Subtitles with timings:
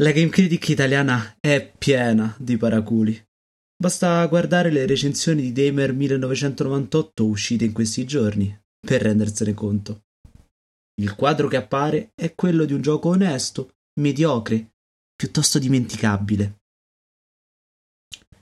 [0.00, 3.18] La Game Critic italiana è piena di paraculi.
[3.74, 10.04] Basta guardare le recensioni di Damer 1998 uscite in questi giorni per rendersene conto.
[11.00, 14.74] Il quadro che appare è quello di un gioco onesto, mediocre,
[15.16, 16.60] piuttosto dimenticabile.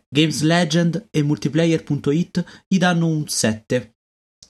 [0.09, 3.95] Games Legend e Multiplayer.it gli danno un 7.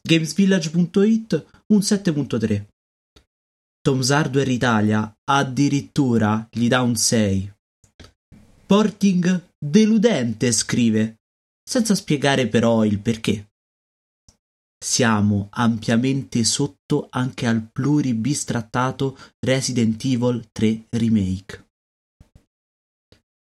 [0.01, 2.74] Gamesvillage.it un 7.3.
[3.87, 7.53] Tom's Hardware Italia addirittura gli dà un 6.
[8.65, 11.19] Porting deludente, scrive,
[11.63, 13.51] senza spiegare però il perché.
[14.83, 21.67] Siamo ampiamente sotto anche al pluribistrattato Resident Evil 3 Remake.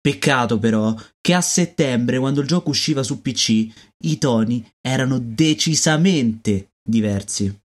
[0.00, 3.68] Peccato però che a settembre, quando il gioco usciva su PC,
[4.06, 7.59] i toni erano decisamente diversi.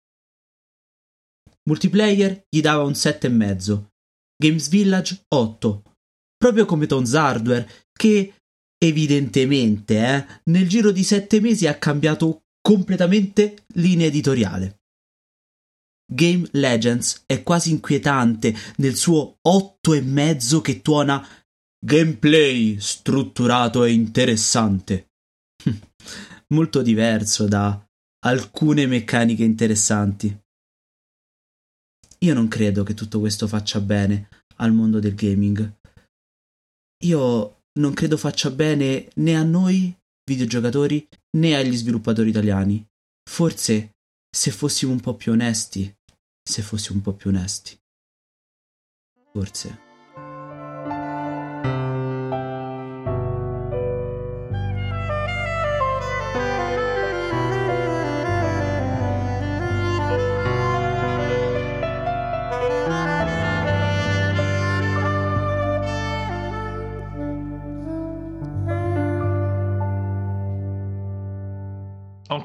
[1.67, 3.83] Multiplayer gli dava un 7,5.
[4.37, 5.83] Games Village 8.
[6.37, 8.33] Proprio come Tom's Hardware, che
[8.77, 14.79] evidentemente eh, nel giro di 7 mesi ha cambiato completamente linea editoriale.
[16.07, 21.27] Game Legends è quasi inquietante nel suo 8,5 che tuona
[21.83, 25.09] gameplay strutturato e interessante.
[26.49, 27.83] Molto diverso da
[28.25, 30.44] alcune meccaniche interessanti.
[32.19, 35.73] Io non credo che tutto questo faccia bene al mondo del gaming.
[37.03, 42.85] Io non credo faccia bene né a noi videogiocatori né agli sviluppatori italiani.
[43.29, 43.91] Forse
[44.35, 45.93] se fossimo un po' più onesti,
[46.43, 47.77] se fossimo un po' più onesti.
[49.31, 49.84] Forse.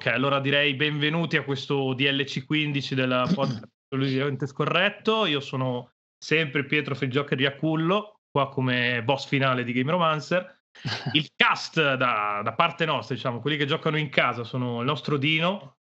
[0.01, 5.27] Ok, allora direi benvenuti a questo DLC 15 della podcast Assolutamente Scorretto.
[5.27, 10.63] Io sono sempre Pietro Feggioca di Acullo, qua come boss finale di Game Romancer.
[11.13, 15.19] Il cast da, da, parte nostra, diciamo, quelli che giocano in casa sono il nostro
[15.19, 15.77] Dino.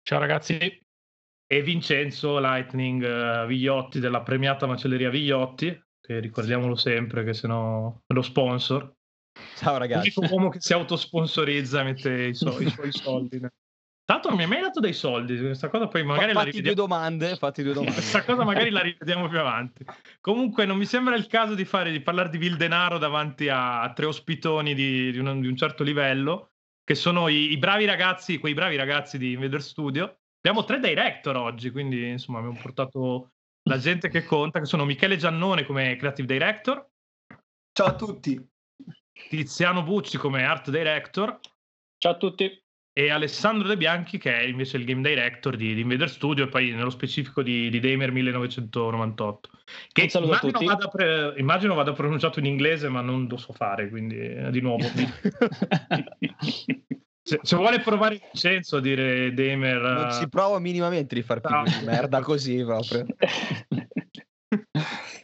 [0.00, 0.56] Ciao ragazzi.
[0.56, 8.04] E Vincenzo Lightning uh, Vigliotti della premiata macelleria Vigliotti, che ricordiamolo sempre che se no
[8.06, 8.94] è lo sponsor.
[9.56, 10.12] Ciao ragazzi.
[10.14, 13.40] L'unico uomo che si autosponsorizza mette i, so- i suoi soldi.
[14.10, 16.74] Tanto non mi hai mai dato dei soldi, questa cosa poi magari fatti la rivediamo.
[16.74, 17.94] Due domande, fatti due domande.
[17.94, 19.84] questa cosa magari la rivediamo più avanti.
[20.20, 23.82] Comunque non mi sembra il caso di, fare, di parlare di Vil Denaro davanti a,
[23.82, 27.84] a tre ospitoni di, di, un, di, un, certo livello, che sono i, i, bravi
[27.84, 30.18] ragazzi, quei bravi ragazzi di Invader Studio.
[30.38, 33.30] Abbiamo tre director oggi, quindi insomma abbiamo portato
[33.68, 36.84] la gente che conta, che sono Michele Giannone come creative director.
[37.72, 38.49] Ciao a tutti.
[39.28, 41.38] Tiziano Bucci come art director.
[41.98, 42.62] Ciao a tutti.
[42.92, 46.48] E Alessandro De Bianchi che è invece il game director di, di Invader Studio e
[46.48, 49.50] poi nello specifico di, di Damer 1998.
[49.92, 54.18] Che immagino vada, pre, immagino vada, pronunciato in inglese ma non lo so fare, quindi
[54.18, 54.84] eh, di nuovo.
[57.22, 59.80] se, se, vuole provare Vincenzo a dire Damer...
[59.80, 61.62] Non si prova minimamente di far più no.
[61.62, 63.06] di merda così proprio.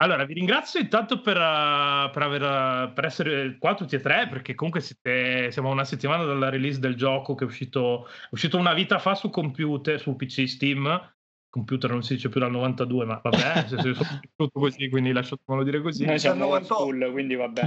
[0.00, 4.28] Allora, vi ringrazio intanto per, uh, per, aver, uh, per, essere qua tutti e tre,
[4.28, 8.28] perché comunque siete, siamo a una settimana dalla release del gioco che è uscito, è
[8.30, 11.14] uscito una vita fa su computer, su PC Steam.
[11.50, 13.94] Computer non si dice più dal 92, ma vabbè, se sono
[14.36, 16.04] tutto così, quindi lasciatemelo dire così.
[16.04, 17.62] Noi siamo old school, quindi vabbè.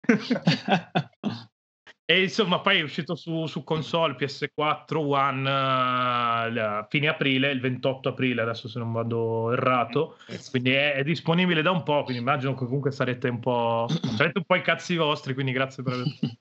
[2.10, 8.08] E insomma, poi è uscito su, su console PS4 One uh, fine aprile, il 28
[8.08, 10.16] aprile, adesso se non vado errato.
[10.50, 12.02] Quindi è, è, disponibile da un po'.
[12.02, 13.86] Quindi immagino che comunque sarete un po'.
[14.16, 15.34] sarete un po' i cazzi vostri.
[15.34, 16.06] Quindi grazie per aver.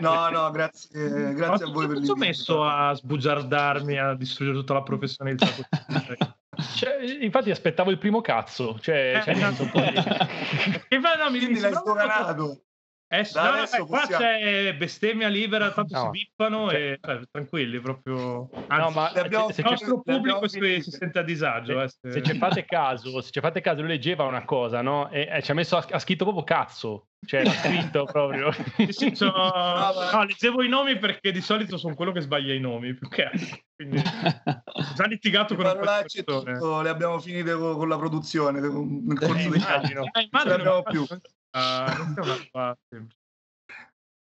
[0.00, 2.12] No, no, grazie, grazie a voi per l'invito.
[2.12, 5.46] ho messo a sbugiardarmi, a distruggere tutta la professionalità.
[6.76, 9.62] Cioè, infatti aspettavo il primo cazzo, cioè, eh, cioè esatto.
[9.62, 9.96] un po' di...
[10.88, 12.64] e poi, no, mi, Quindi mi l'hai sdoganato.
[13.12, 16.04] Eh, no, no, eh, qua c'è bestemmia libera, tanto no.
[16.04, 18.48] si bippano Cioè e cioè, tranquilli, proprio...
[18.68, 21.88] Anzi, no, ma abbiamo, se il nostro pubblico si, si, sente a disagio.
[21.88, 25.10] Se, eh, se, ci fate caso, se ci fate caso, lui leggeva una cosa, no?
[25.10, 27.08] E, e ci ha messo, ha scritto proprio cazzo.
[27.26, 28.52] Cioè, ha scritto proprio.
[28.78, 29.26] sì, sì, so...
[29.26, 33.28] no, leggevo i nomi perché di solito sono quello che sbaglia i nomi, più che
[33.74, 34.02] Quindi, ho
[34.94, 39.64] già litigato con parolacce tutto, le abbiamo finite con, con la produzione nel corso degli
[39.66, 39.94] anni.
[39.94, 40.04] No?
[40.04, 41.04] Eh, immagino, non abbiamo più.
[42.52, 42.74] Uh,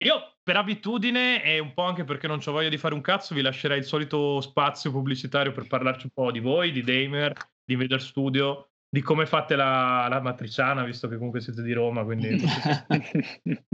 [0.04, 3.34] io per abitudine e un po' anche perché non ho voglia di fare un cazzo,
[3.34, 7.32] vi lascerei il solito spazio pubblicitario per parlarci un po' di voi, di Damer,
[7.64, 12.04] di Vader Studio, di come fate la, la, matriciana, visto che comunque siete di Roma,
[12.04, 12.36] quindi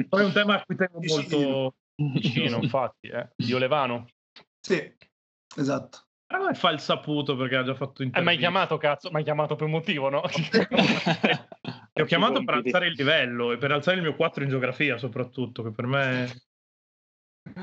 [0.08, 3.30] poi è un tema a cui tengo molto vicino, infatti, eh.
[3.36, 4.06] Dio Levano.
[4.60, 4.94] Sì,
[5.56, 6.04] esatto.
[6.32, 8.20] Ah, è fa il saputo perché ha già fatto intervista.
[8.20, 10.22] Eh, ma hai chiamato, cazzo, ma hai chiamato per un motivo, no?
[11.92, 14.98] Ti ho chiamato per alzare il livello e per alzare il mio 4 in geografia,
[14.98, 16.42] soprattutto, che per me...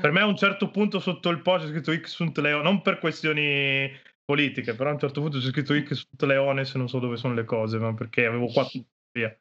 [0.00, 2.82] Per me a un certo punto sotto il post c'è scritto X sunt Leo, non
[2.82, 3.90] per questioni
[4.24, 7.32] politiche, però a un certo punto c'è scritto X sunt Leones, non so dove sono
[7.32, 9.40] le cose, ma perché avevo 4 in geografia.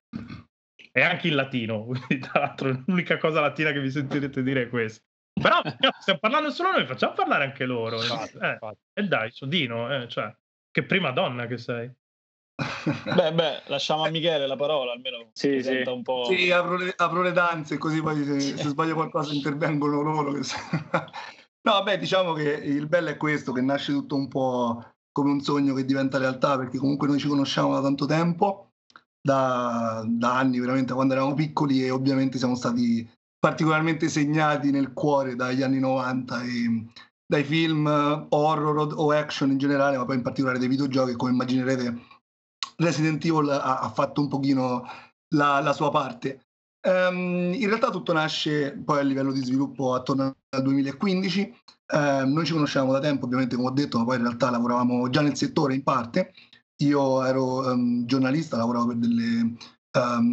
[0.91, 4.69] E anche in latino, quindi tra l'altro l'unica cosa latina che vi sentirete dire è
[4.69, 5.03] questa.
[5.39, 5.61] Però
[5.99, 7.97] stiamo parlando solo noi, facciamo parlare anche loro.
[7.97, 8.57] Infatti, eh.
[8.93, 10.33] E dai, Sodino, eh, cioè,
[10.71, 11.91] che prima donna che sei.
[12.57, 15.83] Beh, beh, lasciamo a Michele la parola, almeno sì, sì.
[15.85, 16.25] un po'.
[16.25, 20.33] Sì, apro le, apro le danze, così poi se, se sbaglio qualcosa intervengono loro.
[20.33, 20.41] Che...
[21.61, 25.41] no, beh, diciamo che il bello è questo, che nasce tutto un po' come un
[25.41, 28.71] sogno che diventa realtà, perché comunque noi ci conosciamo da tanto tempo,
[29.21, 33.07] da, da anni, veramente, quando eravamo piccoli e ovviamente siamo stati
[33.39, 36.85] particolarmente segnati nel cuore dagli anni 90 e
[37.23, 37.85] dai film
[38.29, 42.16] horror o action in generale, ma poi in particolare dei videogiochi, come immaginerete
[42.77, 44.85] Resident Evil ha, ha fatto un pochino
[45.35, 46.41] la, la sua parte.
[46.87, 51.55] Um, in realtà tutto nasce poi a livello di sviluppo attorno al 2015.
[51.93, 54.49] Um, ehm, noi ci conosciamo da tempo, ovviamente, come ho detto, ma poi in realtà
[54.49, 56.33] lavoravamo già nel settore in parte.
[56.83, 59.55] Io ero um, giornalista, lavoravo per delle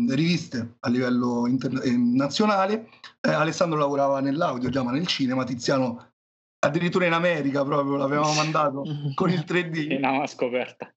[0.08, 2.88] riviste a livello internazionale.
[3.20, 5.44] Eh, Alessandro lavorava nell'audio, già ma nel cinema.
[5.44, 6.12] Tiziano
[6.58, 8.82] addirittura in America proprio l'avevamo mandato
[9.14, 9.96] con il 3D.
[9.96, 10.92] Una scoperta.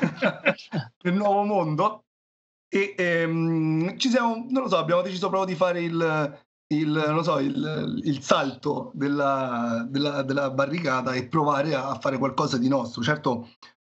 [1.02, 2.04] nel nuovo mondo
[2.74, 7.38] e ehm, ci siamo, non lo so, abbiamo deciso proprio di fare il, il, so,
[7.38, 13.02] il, il salto della, della, della, barricata e provare a fare qualcosa di nostro.
[13.02, 13.50] Certo,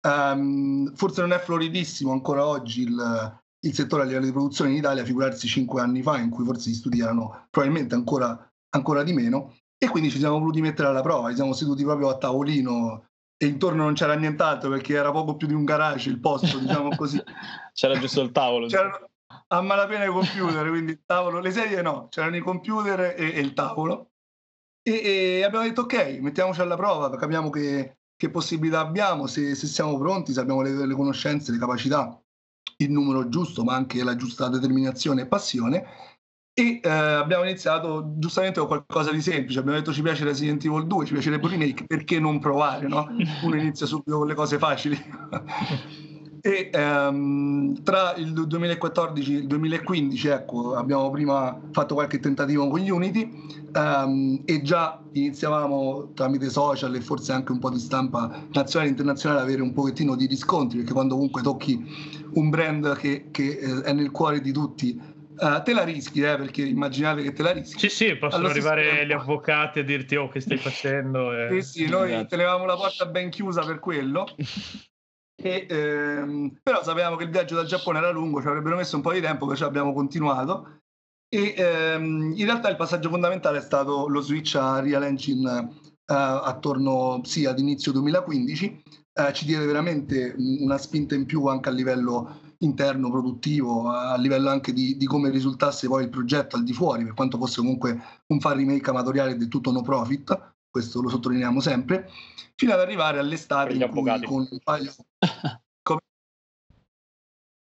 [0.06, 4.76] um, forse non è floridissimo ancora oggi il, il, settore a livello di produzione in
[4.76, 8.38] Italia, figurarsi cinque anni fa, in cui forse gli studi erano probabilmente ancora,
[8.74, 9.54] ancora di meno.
[9.78, 13.05] E quindi ci siamo voluti mettere alla prova, ci siamo seduti proprio a tavolino
[13.38, 16.94] e intorno non c'era nient'altro perché era poco più di un garage il posto, diciamo
[16.96, 17.22] così.
[17.74, 18.66] c'era giusto il tavolo.
[18.66, 19.10] C'erano
[19.48, 23.40] a malapena i computer, quindi il tavolo, le sedie no, c'erano i computer e, e
[23.40, 24.12] il tavolo.
[24.82, 29.66] E, e, abbiamo detto ok, mettiamoci alla prova, capiamo che, che possibilità abbiamo, se, se,
[29.66, 32.18] siamo pronti, se abbiamo le, le conoscenze, le capacità,
[32.78, 35.86] il numero giusto, ma anche la giusta determinazione e passione
[36.58, 39.58] e eh, abbiamo iniziato giustamente con qualcosa di semplice.
[39.58, 42.88] Abbiamo detto ci piace Resident Evil 2, ci piacerebbe un remake, perché non provare?
[42.88, 43.06] No?
[43.42, 44.96] Uno inizia subito con le cose facili.
[46.40, 52.80] e ehm, tra il 2014 e il 2015 ecco, abbiamo prima fatto qualche tentativo con
[52.80, 58.88] Unity ehm, e già iniziavamo tramite social e forse anche un po' di stampa nazionale
[58.88, 61.84] e internazionale ad avere un pochettino di riscontri perché quando comunque tocchi
[62.32, 66.36] un brand che, che eh, è nel cuore di tutti Uh, te la rischi, eh,
[66.36, 67.78] perché immaginate che te la rischi.
[67.78, 69.04] Sì, sì, possono arrivare tempo.
[69.04, 71.32] gli avvocati a dirti oh che stai facendo.
[71.32, 71.60] E...
[71.62, 72.28] Sì, sì, noi esatto.
[72.28, 74.26] tenevamo la porta ben chiusa per quello.
[75.38, 79.02] E, ehm, però sapevamo che il viaggio dal Giappone era lungo, ci avrebbero messo un
[79.02, 80.80] po' di tempo, perciò abbiamo continuato.
[81.28, 86.14] E ehm, in realtà il passaggio fondamentale è stato lo switch a Real Engine uh,
[86.14, 88.82] attorno sì, ad inizio 2015.
[89.12, 94.48] Uh, ci diede veramente una spinta in più anche a livello interno produttivo, a livello
[94.50, 97.98] anche di, di, come risultasse poi il progetto al di fuori, per quanto fosse comunque
[98.28, 102.10] un far remake amatoriale del tutto no profit, questo lo sottolineiamo sempre,
[102.54, 104.92] fino ad arrivare all'estate in cui con un paio...
[105.82, 106.00] Come...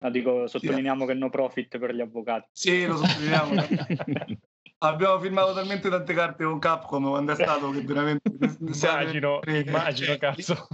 [0.04, 1.08] No, dico, sottolineiamo sì.
[1.08, 2.48] che no profit per gli avvocati.
[2.52, 3.54] Sì, lo sottolineiamo.
[4.80, 8.30] Abbiamo firmato talmente tante carte con Capcom quando è stato che veramente...
[8.60, 10.68] immagino, immagino, cazzo.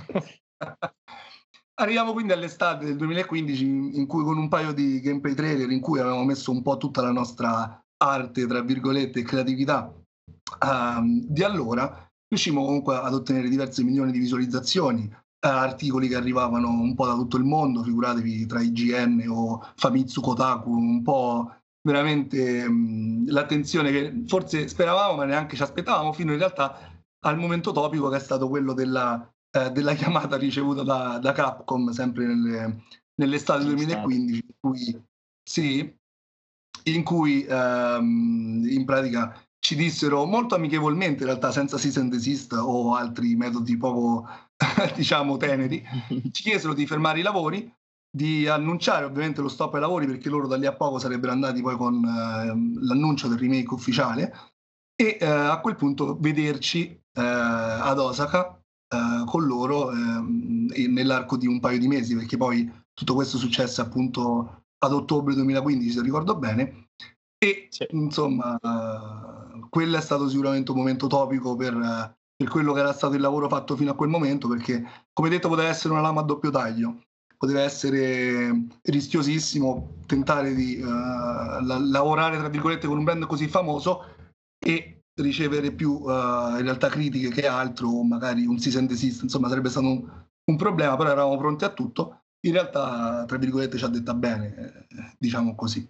[1.76, 6.00] Arriviamo quindi all'estate del 2015 in cui con un paio di gameplay trailer in cui
[6.00, 9.92] avevamo messo un po' tutta la nostra arte, tra virgolette, e creatività
[10.62, 16.70] um, di allora, riuscimmo comunque ad ottenere diverse milioni di visualizzazioni, uh, articoli che arrivavano
[16.70, 22.66] un po' da tutto il mondo, figuratevi tra IGN o Famitsu Kotaku, un po' veramente
[22.66, 26.78] um, l'attenzione che forse speravamo ma neanche ci aspettavamo fino in realtà
[27.26, 31.92] al momento topico che è stato quello della eh, della chiamata ricevuta da, da Capcom
[31.92, 32.84] sempre nelle,
[33.16, 35.06] nell'estate 2015, in cui,
[35.42, 35.98] sì,
[36.86, 42.52] in cui ehm, in pratica ci dissero molto amichevolmente, in realtà senza cease and desist
[42.54, 44.28] o altri metodi poco,
[44.96, 45.82] diciamo, teneri,
[46.32, 47.72] ci chiesero di fermare i lavori,
[48.16, 51.62] di annunciare ovviamente lo stop ai lavori perché loro da lì a poco sarebbero andati
[51.62, 54.32] poi con eh, l'annuncio del remake ufficiale
[54.96, 58.53] e eh, a quel punto vederci eh, ad Osaka
[58.94, 63.82] eh, con loro eh, nell'arco di un paio di mesi, perché poi tutto questo successe
[63.82, 66.90] appunto ad ottobre 2015, se ricordo bene.
[67.38, 67.86] E sì.
[67.92, 73.16] insomma, uh, quello è stato sicuramente un momento topico per, per, quello che era stato
[73.16, 76.24] il lavoro fatto fino a quel momento, perché come detto poteva essere una lama a
[76.24, 77.02] doppio taglio,
[77.38, 84.06] poteva essere rischiosissimo tentare di la- lavorare tra virgolette con un brand così famoso
[84.64, 89.48] e ricevere più in realtà critiche che altro, o magari un cease and desist, insomma
[89.50, 92.24] sarebbe stato un, un problema, però eravamo pronti a tutto.
[92.46, 95.90] In realtà, tra virgolette, ci ha detta bene, diciamo così.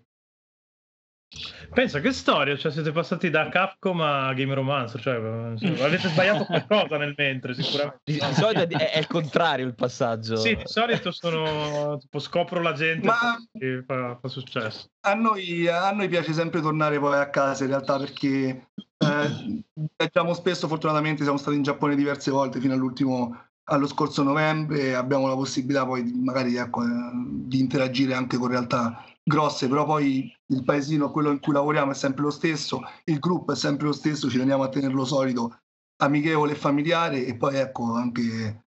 [1.73, 6.97] Pensa che storia, cioè siete passati da Capcom a Game Romance, cioè avete sbagliato qualcosa
[6.97, 8.01] nel mentre sicuramente.
[8.03, 10.35] Di, di solito è, è, il contrario il passaggio.
[10.35, 13.37] Sì, di solito sono tipo scopro la gente Ma...
[13.51, 14.89] che fa, fa successo.
[15.01, 19.63] A noi, a noi, piace sempre tornare poi a casa in realtà perché eh,
[19.97, 25.25] viaggiamo spesso, fortunatamente siamo stati in Giappone diverse volte fino all'ultimo allo scorso novembre abbiamo
[25.25, 30.63] la possibilità poi magari ecco, eh, di interagire anche con realtà grosse, però poi il
[30.63, 34.29] paesino, quello in cui lavoriamo è sempre lo stesso, il gruppo è sempre lo stesso,
[34.29, 35.59] ci teniamo a tenerlo solido,
[36.01, 38.65] amichevole e familiare e poi ecco anche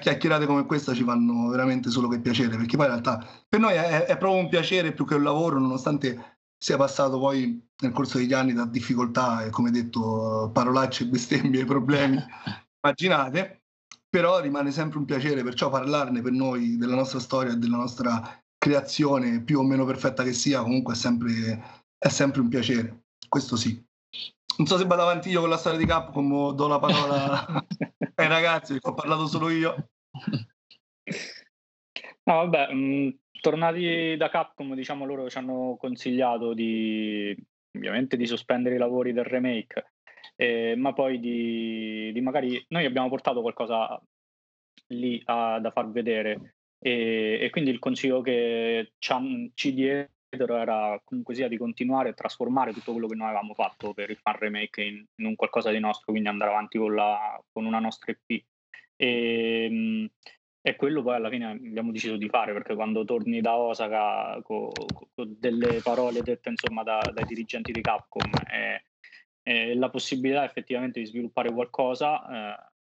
[0.00, 3.74] chiacchierate come questa ci fanno veramente solo che piacere, perché poi in realtà per noi
[3.74, 8.18] è, è proprio un piacere più che un lavoro, nonostante sia passato poi nel corso
[8.18, 12.16] degli anni da difficoltà e come detto parolacce, bestemmie, problemi,
[12.82, 13.62] immaginate
[14.12, 18.42] però rimane sempre un piacere, perciò parlarne per noi della nostra storia e della nostra
[18.62, 23.56] creazione, più o meno perfetta che sia, comunque è sempre, è sempre un piacere, questo
[23.56, 23.84] sì.
[24.58, 27.44] Non so se vado avanti io con la storia di Capcom o do la parola
[28.14, 29.88] ai ragazzi, ho parlato solo io.
[32.24, 33.08] No, vabbè, mh, mm,
[33.40, 37.36] tornati da Capcom, diciamo loro ci hanno consigliato di
[37.74, 39.94] ovviamente di sospendere i lavori del remake
[40.36, 44.00] eh, ma poi di, di, magari noi abbiamo portato qualcosa
[44.88, 51.36] lì a, da far vedere e, e, quindi il consiglio che ci, diedero era comunque
[51.36, 54.82] sia di continuare a trasformare tutto quello che noi avevamo fatto per il fan remake
[54.82, 58.44] in, in un qualcosa di nostro, quindi andare avanti con, la, con una nostra EP.
[58.96, 60.10] E,
[60.60, 64.70] e quello poi alla fine abbiamo deciso di fare perché quando torni da Osaka con,
[65.14, 68.84] con delle parole dette insomma da, dai dirigenti di Capcom e,
[69.42, 72.72] e la possibilità effettivamente di sviluppare qualcosa, eh,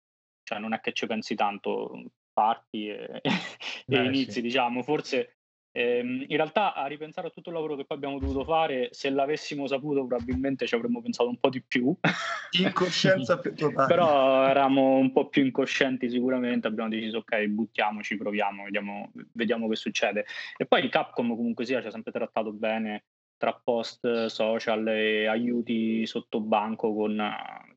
[0.43, 3.21] cioè non è che ci pensi tanto, parti e,
[3.87, 4.41] Beh, e inizi, sì.
[4.41, 5.37] diciamo, forse
[5.73, 9.11] ehm, in realtà a ripensare a tutto il lavoro che poi abbiamo dovuto fare, se
[9.11, 11.95] l'avessimo saputo probabilmente ci avremmo pensato un po' di più.
[12.59, 13.87] Incoscienza più totale.
[13.87, 19.77] Però eravamo un po' più incoscienti sicuramente, abbiamo deciso ok, buttiamoci, proviamo, vediamo, vediamo che
[19.77, 20.25] succede.
[20.57, 23.05] E poi Capcom comunque sia ci ha sempre trattato bene,
[23.37, 27.17] tra post social e aiuti sotto banco con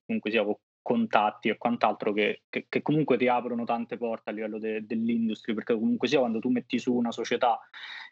[0.06, 4.34] comunque sia con contatti e quant'altro che, che, che, comunque ti aprono tante porte a
[4.34, 7.60] livello de, dell'industria perché comunque sia quando tu metti su una società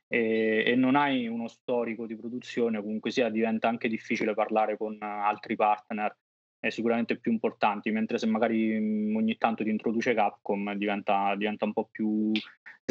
[0.07, 4.97] e, e, non hai uno storico di produzione comunque sia diventa anche difficile parlare con
[4.99, 6.17] altri partner
[6.61, 11.65] è sicuramente più importanti, mentre se magari mm, ogni tanto ti introduce Capcom diventa, diventa
[11.65, 12.31] un po' più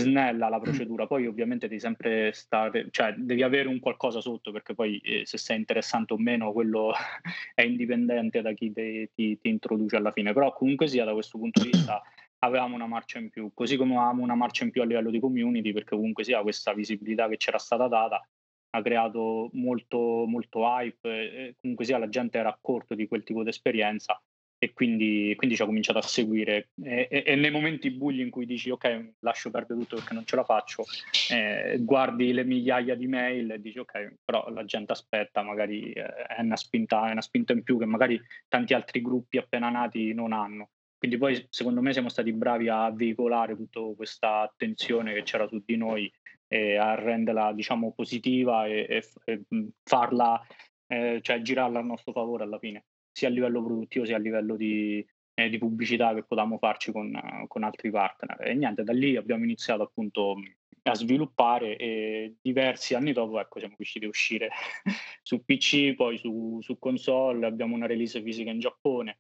[0.01, 1.07] snella la procedura.
[1.07, 5.39] Poi ovviamente devi sempre stare, cioè devi avere un qualcosa sotto perché poi eh, se
[5.39, 6.93] sei interessante o meno quello
[7.55, 10.33] è indipendente da chi te, ti, ti introduce alla fine.
[10.33, 12.03] Però comunque sia da questo punto di vista
[12.41, 15.21] avevamo una marcia in più, così come avevamo una marcia in più a livello di
[15.21, 18.27] community perché comunque sia questa visibilità che c'era stata data
[18.73, 23.43] ha creato molto, molto hype, comunque sia la gente era a corto di quel tipo
[23.43, 24.21] di esperienza
[24.63, 26.69] e quindi, quindi ci ha cominciato a seguire.
[26.83, 30.27] E, e, e, nei momenti bugli in cui dici ok lascio perdere tutto perché non
[30.27, 30.85] ce la faccio
[31.31, 36.05] eh, guardi le migliaia di mail e dici ok però la gente aspetta magari eh,
[36.05, 40.13] è, una spinta, è una spinta in più che magari tanti altri gruppi appena nati
[40.13, 45.23] non hanno quindi poi secondo me siamo stati bravi a veicolare tutta questa attenzione che
[45.23, 46.13] c'era su di noi
[46.47, 49.43] e a renderla diciamo positiva e, e, e
[49.83, 50.45] farla,
[50.87, 54.57] eh, cioè girarla a nostro favore alla fine, sia a livello produttivo sia a livello
[54.57, 58.41] di, eh, di pubblicità che potevamo farci con, con, altri partner.
[58.41, 60.37] E niente, da lì abbiamo iniziato appunto
[60.83, 64.51] a sviluppare e diversi anni dopo ecco, siamo riusciti a uscire
[65.23, 69.19] su PC, poi su, su console, abbiamo una release fisica in Giappone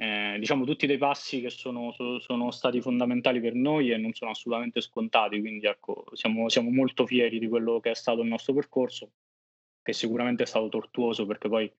[0.00, 4.30] eh, diciamo tutti dei passi che sono, sono, stati fondamentali per noi e non sono
[4.30, 8.54] assolutamente scontati, quindi ecco, siamo, siamo, molto fieri di quello che è stato il nostro
[8.54, 9.10] percorso,
[9.82, 11.70] che sicuramente è stato tortuoso perché poi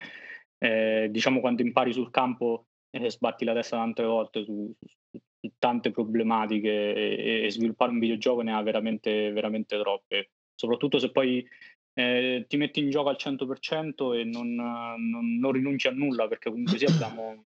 [0.62, 5.52] eh, diciamo quando impari sul campo eh, sbatti la testa tante volte su, su, su
[5.58, 11.46] tante problematiche e, e, sviluppare un videogioco ne ha veramente, veramente troppe, soprattutto se poi
[11.94, 16.50] eh, ti metti in gioco al 100% e non, non, non, rinunci a nulla perché
[16.50, 17.46] comunque sia abbiamo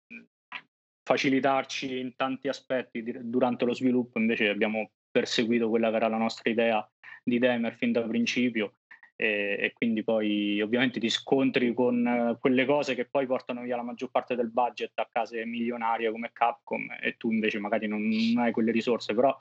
[1.04, 6.50] facilitarci in tanti aspetti durante lo sviluppo, invece abbiamo perseguito quella che era la nostra
[6.50, 6.86] idea
[7.24, 8.74] di Demer fin da principio
[9.20, 13.76] e, e, quindi poi ovviamente ti scontri con uh, quelle cose che poi portano via
[13.76, 18.08] la maggior parte del budget a case milionarie come Capcom e tu invece magari non,
[18.08, 19.36] non hai quelle risorse, però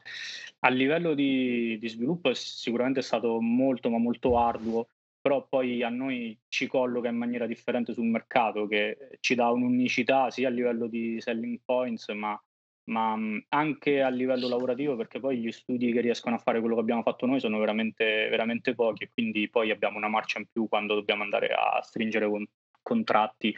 [0.60, 4.88] a livello di, di sviluppo è sicuramente stato molto ma molto arduo.
[5.20, 10.30] Però poi a noi ci colloca in maniera differente sul mercato, che ci dà un'unicità
[10.30, 12.40] sia a livello di selling points, ma,
[12.86, 13.16] ma
[13.48, 17.02] anche a livello lavorativo, perché poi gli studi che riescono a fare quello che abbiamo
[17.02, 20.94] fatto noi sono veramente, veramente pochi e quindi poi abbiamo una marcia in più quando
[20.94, 22.46] dobbiamo andare a stringere con,
[22.82, 23.56] contratti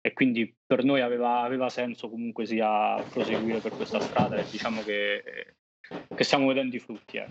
[0.00, 4.82] e quindi per noi aveva, aveva, senso comunque sia proseguire per questa strada e diciamo
[4.82, 5.54] che,
[6.12, 7.22] che stiamo vedendo i frutti.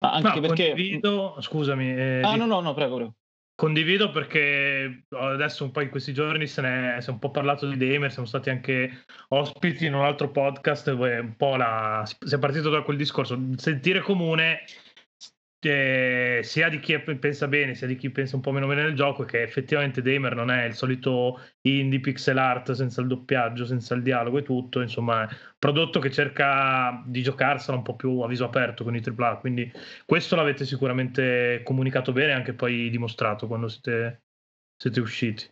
[0.00, 0.68] Ma anche no, perché...
[0.68, 1.90] Condivido, scusami.
[1.90, 3.14] Eh, ah, no, no, no, prego, prego.
[3.58, 7.68] Condivido perché adesso un po' in questi giorni se ne si è un po' parlato
[7.68, 12.38] di Damer, siamo stati anche ospiti in un altro podcast, un po' la, si è
[12.38, 14.60] partito da quel discorso, sentire comune
[15.60, 18.94] eh, sia di chi pensa bene sia di chi pensa un po' meno bene del
[18.94, 23.64] gioco è che effettivamente Damer non è il solito indie pixel art senza il doppiaggio,
[23.64, 27.96] senza il dialogo e tutto, insomma è un prodotto che cerca di giocarsela un po'
[27.96, 29.70] più a viso aperto con i AAA, quindi
[30.06, 34.22] questo l'avete sicuramente comunicato bene e anche poi dimostrato quando siete,
[34.76, 35.50] siete usciti.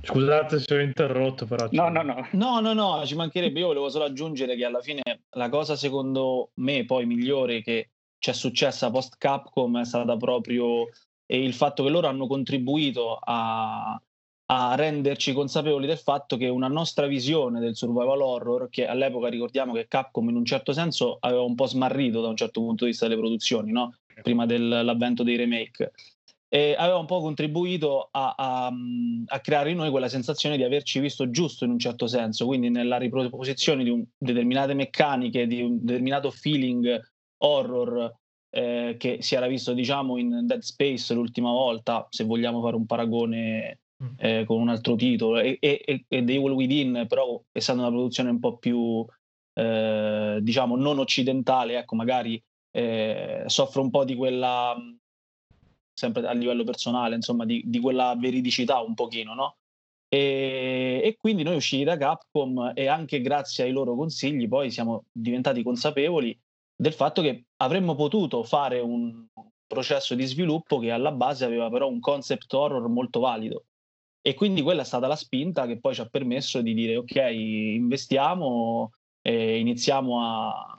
[0.00, 1.66] Scusate se ho interrotto, però.
[1.72, 2.28] No, no, no.
[2.32, 3.58] No, no, no, ci mancherebbe.
[3.58, 8.32] Io volevo solo aggiungere che alla fine la cosa secondo me poi migliore che c'è
[8.32, 10.88] successa post Capcom è stata proprio
[11.26, 14.00] il fatto che loro hanno contribuito a,
[14.50, 19.74] a renderci consapevoli del fatto che una nostra visione del survival horror, che all'epoca ricordiamo
[19.74, 22.90] che Capcom in un certo senso aveva un po' smarrito da un certo punto di
[22.90, 23.94] vista delle produzioni, no?
[24.22, 25.92] prima dell'avvento dei remake,
[26.48, 28.72] e aveva un po' contribuito a, a,
[29.26, 32.70] a, creare in noi quella sensazione di averci visto giusto in un certo senso, quindi
[32.70, 37.00] nella riproposizione di un, determinate meccaniche, di un determinato feeling
[37.38, 38.14] horror
[38.50, 42.86] eh, che si era visto diciamo in Dead Space l'ultima volta, se vogliamo fare un
[42.86, 44.14] paragone mm.
[44.16, 48.30] eh, con un altro titolo, e, e, e The Evil Within, però essendo una produzione
[48.30, 49.04] un po' più
[49.54, 54.76] eh, diciamo non occidentale, ecco magari eh, soffre un po' di quella
[55.98, 59.56] sempre a livello personale, insomma, di, di quella veridicità un pochino, no?
[60.08, 65.04] E, e, quindi noi usciti da Capcom e anche grazie ai loro consigli poi siamo
[65.12, 66.34] diventati consapevoli
[66.80, 69.26] del fatto che avremmo potuto fare un
[69.66, 73.64] processo di sviluppo che alla base aveva però un concept horror molto valido.
[74.20, 77.16] E quindi quella è stata la spinta che poi ci ha permesso di dire ok,
[77.16, 80.78] investiamo e iniziamo a,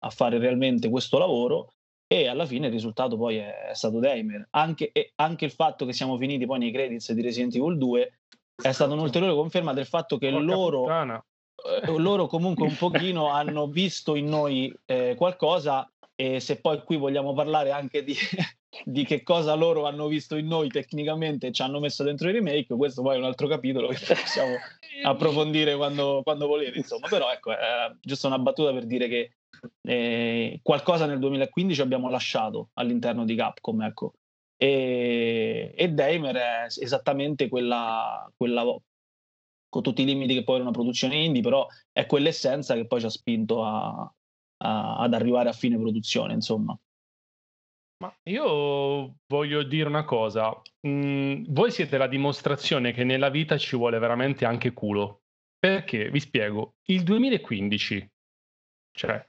[0.00, 1.74] a fare realmente questo lavoro
[2.08, 4.48] e alla fine il risultato poi è, stato Damer.
[4.50, 8.18] Anche, anche, il fatto che siamo finiti poi nei credits di Resident Evil 2
[8.62, 11.24] è stata un'ulteriore conferma del fatto che Porca loro puttana.
[11.66, 16.96] Eh, loro comunque un pochino hanno visto in noi eh, qualcosa e se poi qui
[16.96, 18.14] vogliamo parlare anche di,
[18.84, 22.32] di, che cosa loro hanno visto in noi tecnicamente e ci hanno messo dentro i
[22.32, 24.54] remake, questo poi è un altro capitolo che possiamo
[25.04, 29.32] approfondire quando, quando volete, insomma, però ecco, è giusto una battuta per dire che
[29.82, 34.14] eh, qualcosa nel 2015 abbiamo lasciato all'interno di Capcom, ecco.
[34.58, 38.64] E, e Damer è esattamente quella, quella
[39.76, 43.00] con tutti i limiti che poi era una produzione indie, però è quell'essenza che poi
[43.00, 44.10] ci ha spinto a,
[44.64, 46.78] a, ad arrivare a fine produzione, insomma.
[47.98, 53.76] Ma io voglio dire una cosa, mm, voi siete la dimostrazione che nella vita ci
[53.76, 55.22] vuole veramente anche culo.
[55.58, 58.10] Perché, vi spiego, il 2015,
[58.92, 59.26] cioè,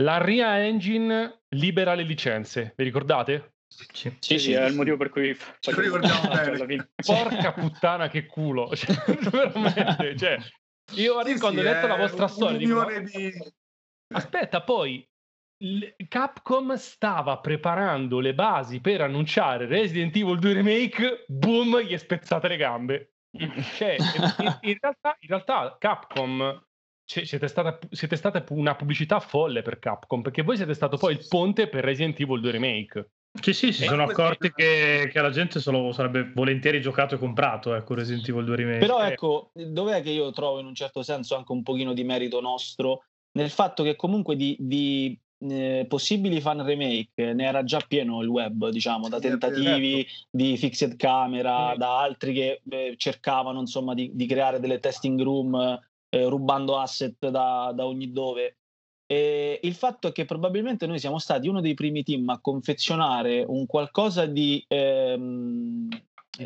[0.00, 3.54] la RIA Engine libera le licenze, vi ricordate?
[3.70, 6.90] Sì, sì, sì, è il motivo per cui ci ricordiamo bene.
[7.06, 8.96] Porca puttana che culo, cioè,
[9.30, 10.38] veramente, cioè,
[10.94, 13.32] io sì, quando ho letto la vostra storia dico, di...
[14.12, 15.08] aspetta, poi
[16.08, 22.48] Capcom stava preparando le basi per annunciare Resident Evil 2 Remake, boom, gli è spezzate
[22.48, 23.12] le gambe.
[23.76, 23.96] Cioè,
[24.40, 26.66] in, in, realtà, in realtà Capcom
[27.04, 31.26] siete, stata, siete state una pubblicità folle per Capcom perché voi siete stato poi il
[31.28, 33.10] ponte per Resident Evil 2 Remake.
[33.40, 37.18] Sì, sì, si sono accorti che, che, la gente se lo sarebbe volentieri giocato e
[37.18, 38.78] comprato, ecco, Resident Evil 2 Remake.
[38.78, 42.40] Però ecco, dov'è che io trovo in un certo senso anche un pochino di merito
[42.40, 48.20] nostro nel fatto che comunque di, di eh, possibili fan remake ne era già pieno
[48.22, 50.26] il web, diciamo, da tentativi esatto.
[50.30, 51.78] di fixed camera, sì.
[51.78, 57.28] da altri che eh, cercavano, insomma, di, di, creare delle testing room eh, rubando asset
[57.28, 58.56] da, da ogni dove.
[59.10, 63.44] E il fatto è che probabilmente noi siamo stati uno dei primi team a confezionare
[63.44, 65.88] un qualcosa di ehm,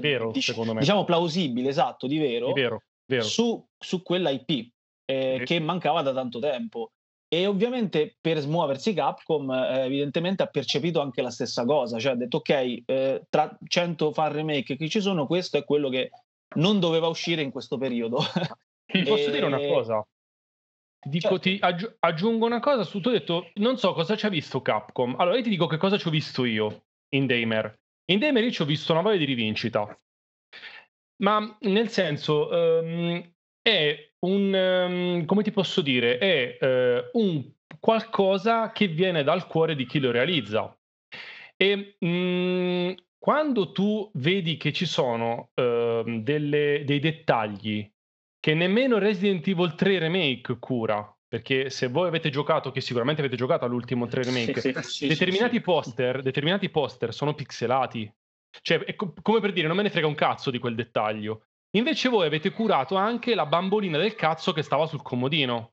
[0.00, 0.80] vero, dic- secondo me.
[0.80, 3.22] diciamo plausibile, esatto, di vero, di vero, vero.
[3.22, 4.72] Su, su quella IP
[5.04, 6.92] eh, che mancava da tanto tempo.
[7.28, 12.16] E ovviamente per smuoversi Capcom eh, evidentemente ha percepito anche la stessa cosa, cioè ha
[12.16, 16.08] detto ok, eh, tra 100 fan remake che ci sono, questo è quello che
[16.56, 18.20] non doveva uscire in questo periodo.
[19.04, 19.30] Posso e...
[19.30, 20.02] dire una cosa?
[21.04, 21.38] Dico, certo.
[21.38, 24.62] ti aggi- aggiungo una cosa su tu hai detto non so cosa ci ha visto
[24.62, 25.14] Capcom.
[25.18, 27.78] Allora io ti dico che cosa ci ho visto io in Damer.
[28.06, 29.98] In Damer io ci ho visto una voglia di rivincita.
[31.22, 38.72] Ma nel senso um, è un um, come ti posso dire, è uh, un qualcosa
[38.72, 40.76] che viene dal cuore di chi lo realizza.
[41.56, 47.90] E um, quando tu vedi che ci sono uh, delle, dei dettagli
[48.44, 53.38] che nemmeno Resident Evil 3 Remake cura, perché se voi avete giocato, che sicuramente avete
[53.38, 58.14] giocato all'ultimo 3 Remake, sì, sì, determinati, sì, poster, determinati poster sono pixelati.
[58.60, 61.46] Cioè, è co- come per dire, non me ne frega un cazzo di quel dettaglio.
[61.74, 65.72] Invece voi avete curato anche la bambolina del cazzo che stava sul comodino.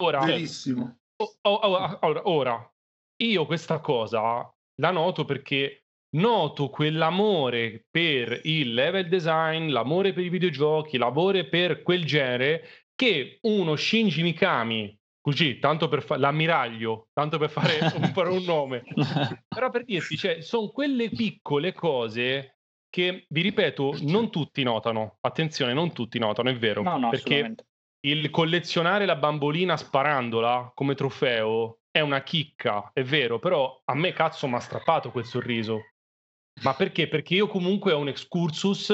[0.00, 0.98] Ora, Verissimo.
[1.42, 2.74] Ora, ora,
[3.22, 10.28] io questa cosa la noto perché noto quell'amore per il level design, l'amore per i
[10.28, 17.38] videogiochi, l'amore per quel genere che uno Shinji Mikami, così, tanto per fare l'ammiraglio, tanto
[17.38, 18.84] per fare un, per un nome,
[19.46, 25.18] però per dirti, cioè, sono quelle piccole cose che, vi ripeto, non tutti notano.
[25.20, 26.82] Attenzione, non tutti notano, è vero.
[26.82, 27.54] No, no, perché
[28.06, 34.12] il collezionare la bambolina sparandola come trofeo è una chicca, è vero, però a me
[34.12, 35.94] cazzo mi ha strappato quel sorriso.
[36.62, 37.06] Ma perché?
[37.06, 38.86] Perché io comunque ho un excursus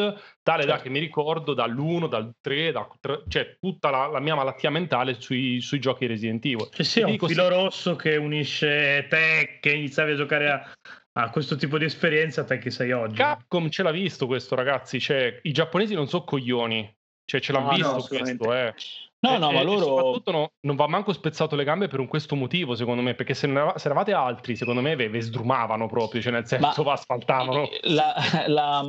[0.42, 0.82] tale da certo.
[0.82, 2.88] che mi ricordo dall'1, dal 3, da,
[3.28, 6.68] cioè tutta la, la, mia malattia mentale sui, sui giochi Resident Evil.
[6.72, 7.48] Cioè sì, è un filo se...
[7.48, 10.72] rosso che unisce te che iniziavi a giocare a,
[11.12, 13.14] a questo tipo di esperienza te che sei oggi.
[13.14, 16.92] Capcom ce l'ha visto questo ragazzi, cioè i giapponesi non sono coglioni,
[17.32, 18.74] cioè ce l'hanno no, visto no, questo, eh.
[19.20, 19.84] No, no, e, ma loro.
[19.84, 23.14] soprattutto no, non va manco spezzato le gambe per un questo motivo, secondo me.
[23.14, 26.82] Perché se, ne, se eravate altri, secondo me, ve, ve sdrumavano proprio, cioè nel senso,
[26.82, 27.68] ma asfaltavano.
[27.84, 28.14] La,
[28.48, 28.84] la,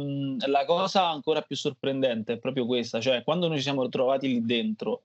[0.45, 4.41] la, cosa ancora più sorprendente è proprio questa: cioè, quando noi ci siamo trovati lì
[4.41, 5.03] dentro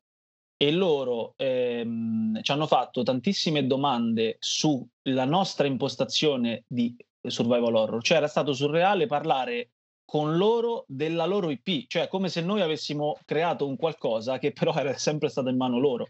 [0.57, 8.16] e loro ehm, ci hanno fatto tantissime domande sulla nostra impostazione di survival horror, cioè
[8.16, 9.68] era stato surreale parlare
[10.09, 14.75] con loro della loro IP, cioè come se noi avessimo creato un qualcosa che però
[14.75, 16.09] era sempre stato in mano loro.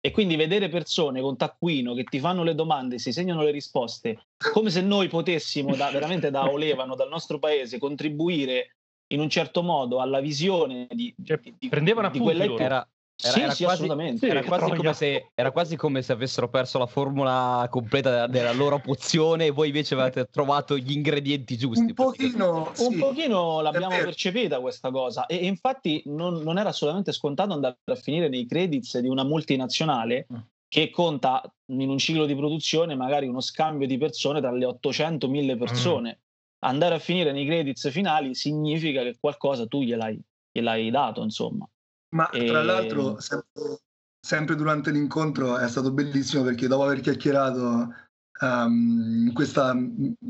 [0.00, 4.26] E quindi vedere persone con taccuino che ti fanno le domande, si segnano le risposte,
[4.52, 8.76] come se noi potessimo da, veramente da Olevano, dal nostro paese, contribuire
[9.14, 12.60] in un certo modo alla visione di, cioè, di, di, prendevano di quella IP.
[12.60, 12.86] Era,
[13.20, 13.84] era, sì, era, sì, quasi,
[14.20, 18.78] era, quasi se, era, quasi come se, avessero perso la formula completa della, della loro
[18.78, 21.80] pozione e voi invece avete trovato gli ingredienti giusti.
[21.80, 26.68] Un pochino, sì, un pochino l'abbiamo percepita questa cosa e, e infatti non, non, era
[26.68, 30.36] assolutamente scontato andare a finire nei credits di una multinazionale mm.
[30.68, 35.26] che conta in un ciclo di produzione magari uno scambio di persone tra le 800
[35.26, 36.18] e 1000 persone.
[36.20, 36.26] Mm.
[36.60, 40.20] Andare a finire nei credits finali significa che qualcosa tu gliel'hai,
[40.52, 41.68] gliel'hai dato, insomma.
[42.10, 42.46] Ma e...
[42.46, 43.80] tra l'altro, sempre,
[44.18, 47.94] sempre, durante l'incontro è stato bellissimo perché dopo aver chiacchierato
[48.40, 49.76] um, in questa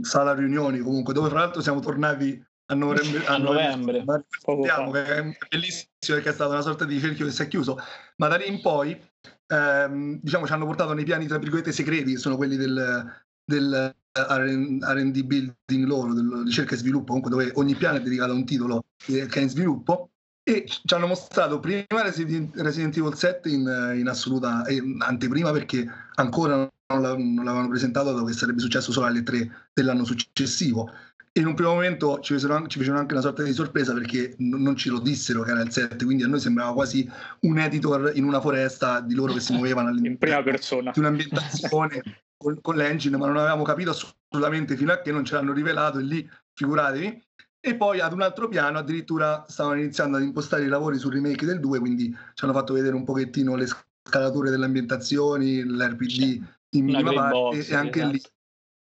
[0.01, 4.05] sala riunioni, comunque, dove tra l'altro siamo tornati a novembre, a novembre.
[4.05, 7.79] novembre che è bellissimo perché è stata una sorta di cerchio che si è chiuso,
[8.17, 8.99] ma da lì in poi
[9.47, 13.95] ehm, diciamo ci hanno portato nei piani tra virgolette segreti, che sono quelli del, del
[14.13, 18.45] R&D building loro, della ricerca e sviluppo, comunque dove ogni piano è dedicato a un
[18.45, 20.11] titolo che è in sviluppo
[20.49, 22.57] e ci hanno mostrato prima Resident,
[22.97, 28.61] Evil 7 in, in assoluta in anteprima perché ancora non, l'avevano presentato dopo che sarebbe
[28.61, 30.91] successo solo alle 3 dell'anno successivo.
[31.33, 34.37] E in un primo momento ci fecero, ci fecero anche una sorta di sorpresa perché
[34.39, 37.07] n- non ce lo dissero che era il 7 quindi a noi sembrava quasi
[37.41, 40.93] un editor in una foresta di loro che si muovevano in prima persona.
[40.93, 42.03] di un'ambientazione
[42.39, 45.99] con, con l'engine ma non avevamo capito assolutamente fino a che non ce l'hanno rivelato
[45.99, 47.27] e lì figuratevi
[47.69, 51.47] e poi ad un altro piano addirittura stavano iniziando ad impostare i lavori sul remake
[51.47, 53.67] del 2, quindi ci hanno fatto vedere un pochettino le
[54.03, 58.13] scalature delle ambientazioni, l'RPG in minima parte box, e anche esatto.
[58.13, 58.23] lì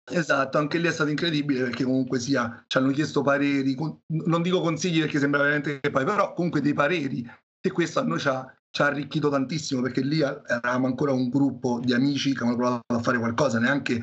[0.07, 3.75] Esatto, anche lì è stato incredibile perché comunque sia, ci hanno chiesto pareri,
[4.07, 7.27] non dico consigli perché sembra veramente che poi, però comunque dei pareri
[7.59, 11.29] e questo a noi ci ha, ci ha arricchito tantissimo perché lì eravamo ancora un
[11.29, 13.99] gruppo di amici che avevano provato a fare qualcosa, neanche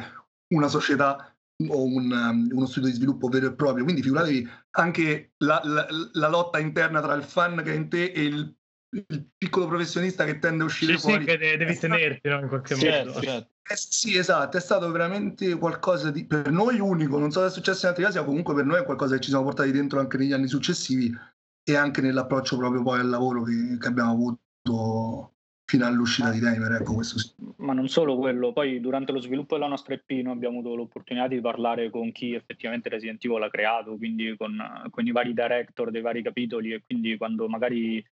[0.48, 1.31] una società
[1.70, 3.84] o un, um, uno studio di sviluppo vero e proprio.
[3.84, 8.04] Quindi figuratevi anche la, la, la, lotta interna tra il fan che è in te
[8.04, 8.54] e il,
[8.90, 11.20] il piccolo professionista che tende a uscire sì, fuori.
[11.20, 13.22] Sì, che devi tenerti no, in qualche certo, modo.
[13.22, 13.50] Certo.
[13.70, 17.18] Eh, sì, esatto, è stato veramente qualcosa di per noi unico.
[17.18, 19.20] Non so se è successo in altri casi, ma comunque per noi è qualcosa che
[19.20, 21.16] ci siamo portati dentro anche negli anni successivi
[21.64, 25.31] e anche nell'approccio proprio poi al lavoro che, che abbiamo avuto
[25.72, 27.32] fino all'uscita di Daimler, ecco questo sì.
[27.56, 31.28] Ma non solo quello, poi durante lo sviluppo della nostra EP noi abbiamo avuto l'opportunità
[31.28, 35.90] di parlare con chi effettivamente Resident Evil ha creato, quindi con, con i vari director
[35.90, 38.04] dei vari capitoli e quindi quando magari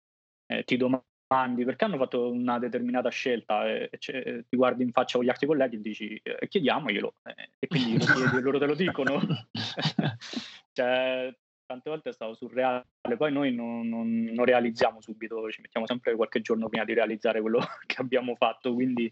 [0.47, 5.17] eh, ti domandi perché hanno fatto una determinata scelta e, e ti guardi in faccia
[5.17, 8.65] con gli altri colleghi e dici eh, chiediamoglielo eh, e quindi lo chiedi loro te
[8.65, 9.21] lo dicono.
[10.73, 11.31] cioè,
[11.71, 12.85] tante volte è stato surreale,
[13.17, 17.41] poi noi non, non, non, realizziamo subito, ci mettiamo sempre qualche giorno prima di realizzare
[17.41, 19.11] quello che abbiamo fatto, quindi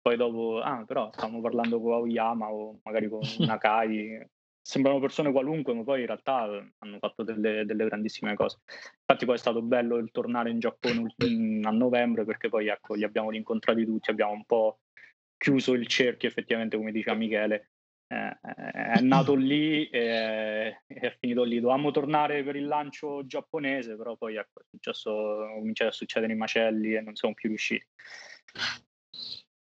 [0.00, 4.26] poi dopo, ah però stavamo parlando con Aoyama o magari con Nakai,
[4.60, 6.42] sembrano persone qualunque, ma poi in realtà
[6.78, 8.58] hanno fatto delle, delle, grandissime cose.
[9.00, 11.14] Infatti poi è stato bello il tornare in Giappone
[11.62, 14.80] a novembre perché poi ecco, li abbiamo rincontrati tutti, abbiamo un po'
[15.38, 17.70] chiuso il cerchio effettivamente come diceva Michele.
[18.10, 21.60] Eh, è nato lì e è finito lì.
[21.60, 25.10] Dovevamo tornare per il lancio giapponese, però poi ecco, è successo,
[25.56, 27.86] cominciato a succedere i macelli e non siamo più riusciti.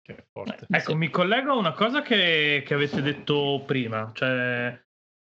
[0.01, 0.65] Che forte.
[0.69, 0.97] Eh, ecco, sì.
[0.97, 4.75] mi collego a una cosa che, che avete detto prima, cioè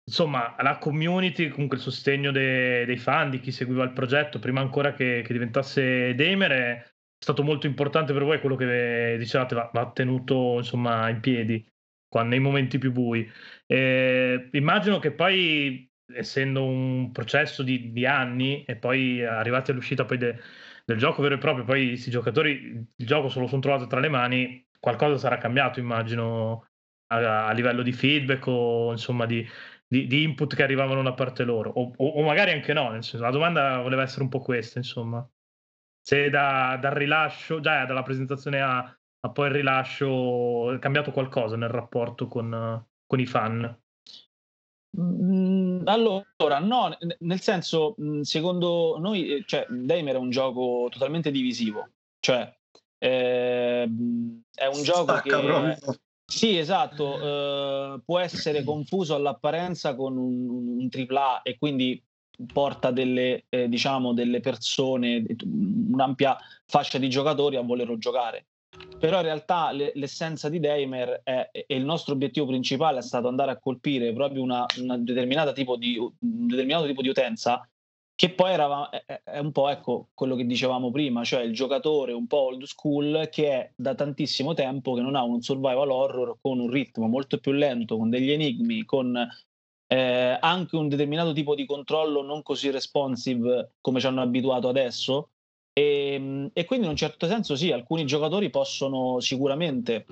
[0.06, 4.62] insomma, la community, comunque il sostegno de- dei fan, di chi seguiva il progetto, prima
[4.62, 9.70] ancora che, che, diventasse Damer, è stato molto importante per voi, quello che dicevate va,
[9.74, 11.71] va tenuto insomma in piedi
[12.20, 13.30] nei momenti più bui.
[13.66, 20.18] Eh, immagino che poi, essendo un processo di, di anni e poi arrivati all'uscita poi
[20.18, 20.40] de-
[20.86, 24.00] del gioco vero e proprio, poi questi giocatori il gioco se lo sono trovato tra
[24.00, 26.68] le mani, qualcosa sarà cambiato, immagino,
[27.08, 29.48] a, a livello di feedback o insomma di,
[29.88, 32.90] di, di, input che arrivavano da parte loro, o, o, o, magari anche no.
[32.90, 35.26] Nel senso, la domanda voleva essere un po' questa, insomma.
[36.04, 41.56] Se da, dal rilascio, già dalla presentazione a, a, poi il rilascio, è cambiato qualcosa
[41.56, 43.80] nel rapporto con, con i fan?
[45.00, 51.32] Mm, allora, no, nel senso, mm, secondo noi, eh, cioè, Damer è un gioco totalmente
[51.32, 51.88] divisivo,
[52.20, 52.54] cioè
[52.98, 53.84] eh,
[54.54, 55.30] è un gioco che...
[55.30, 55.78] Proprio.
[56.32, 60.48] Sì, esatto, eh, può essere confuso all'apparenza con un,
[60.80, 62.02] un AAA e quindi
[62.54, 68.46] porta delle, eh, diciamo, delle persone, un'ampia fascia di giocatori a volerlo giocare.
[69.00, 73.28] Però in realtà le, l'essenza di Damer è, e il nostro obiettivo principale è stato
[73.28, 77.68] andare a colpire proprio una, una determinata tipo di, un determinato tipo di utenza
[78.22, 78.88] che poi era,
[79.24, 83.28] è, un po' ecco quello che dicevamo prima, cioè il giocatore un po' old school
[83.32, 87.40] che è da tantissimo tempo che non ha un survival horror con un ritmo molto
[87.40, 89.18] più lento, con degli enigmi, con
[89.88, 95.30] eh, anche un determinato tipo di controllo non così responsive come ci hanno abituato adesso.
[95.74, 100.06] E, ehm, e quindi in un certo senso sì, alcuni giocatori possono sicuramente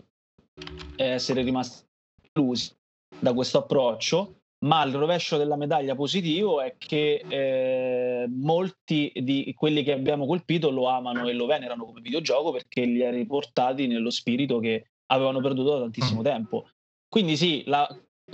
[0.95, 1.86] essere rimasti
[2.34, 2.76] illusi
[3.19, 9.84] da questo approccio ma il rovescio della medaglia positivo è che eh, molti di quelli
[9.84, 14.10] che abbiamo colpito lo amano e lo venerano come videogioco perché li ha riportati nello
[14.10, 16.24] spirito che avevano perduto da tantissimo mm.
[16.24, 16.67] tempo.
[17.08, 17.88] Quindi sì, la,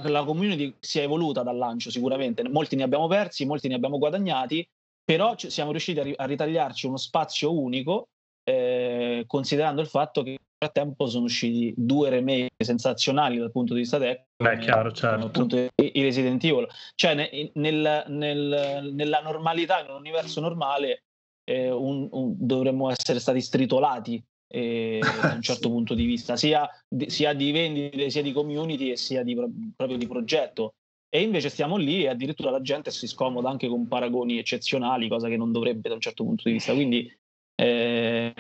[0.04, 4.00] la community si è evoluta dal lancio sicuramente, molti ne abbiamo persi, molti ne abbiamo
[4.00, 4.68] guadagnati,
[5.06, 8.10] però siamo riusciti a, ri- a ritagliarci uno spazio unico
[8.44, 13.98] eh, considerando il fatto che frattempo sono usciti due remake sensazionali dal punto di vista
[13.98, 14.26] tecnico.
[14.38, 15.26] Beh, chiaro, certo.
[15.26, 16.68] Appunto i, i Resident Evil.
[16.96, 21.04] Cioè, ne, nel, nel, nella normalità, in un universo normale,
[21.44, 26.68] eh, un, un, dovremmo essere stati stritolati eh, da un certo punto di vista, sia
[26.88, 29.36] di, sia di vendite, sia di community e sia di,
[29.76, 30.76] proprio di progetto.
[31.10, 35.30] E invece stiamo lì e addirittura la gente si scomoda anche con paragoni eccezionali, cosa
[35.30, 36.74] che non dovrebbe da un certo punto di vista.
[36.74, 37.10] Quindi
[37.56, 38.34] eh,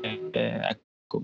[0.00, 1.22] eh, ecco,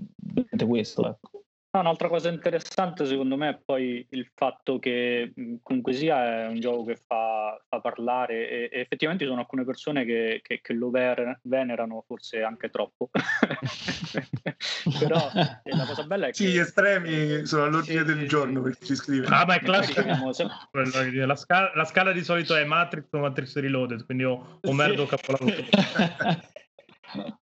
[0.67, 1.07] questo.
[1.07, 1.40] Ecco.
[1.79, 5.31] Un'altra cosa interessante secondo me è poi il fatto che
[5.63, 9.63] comunque sia è un gioco che fa, fa parlare e, e, effettivamente ci sono alcune
[9.63, 13.09] persone che, che, che lo ver- venerano forse anche troppo.
[14.99, 15.31] Però
[15.63, 16.35] la cosa bella è che...
[16.35, 19.27] Sì, gli estremi sono all'ordine sì, del sì, giorno perché ci scrive.
[19.27, 20.01] Ah, ma è classico.
[20.01, 25.03] la, scala, la, scala, di solito è Matrix o Matrix Reloaded, quindi ho, ho merdo
[25.03, 25.15] sì.
[25.15, 25.55] capolavoro.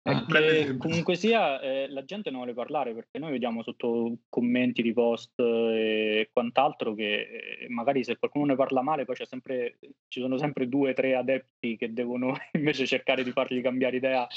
[0.04, 4.94] che comunque sia eh, la gente non vuole parlare perché noi vediamo sotto commenti di
[4.94, 9.78] post eh, e quant'altro che eh, magari se qualcuno ne parla male poi sempre,
[10.08, 14.28] ci sono sempre due o tre adepti che devono invece cercare di fargli cambiare idea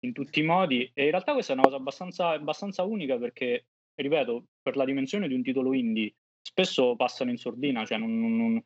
[0.00, 0.90] in tutti i modi.
[0.94, 5.28] E in realtà questa è una cosa abbastanza, abbastanza unica perché ripeto per la dimensione
[5.28, 8.62] di un titolo indie spesso passano in sordina cioè non, non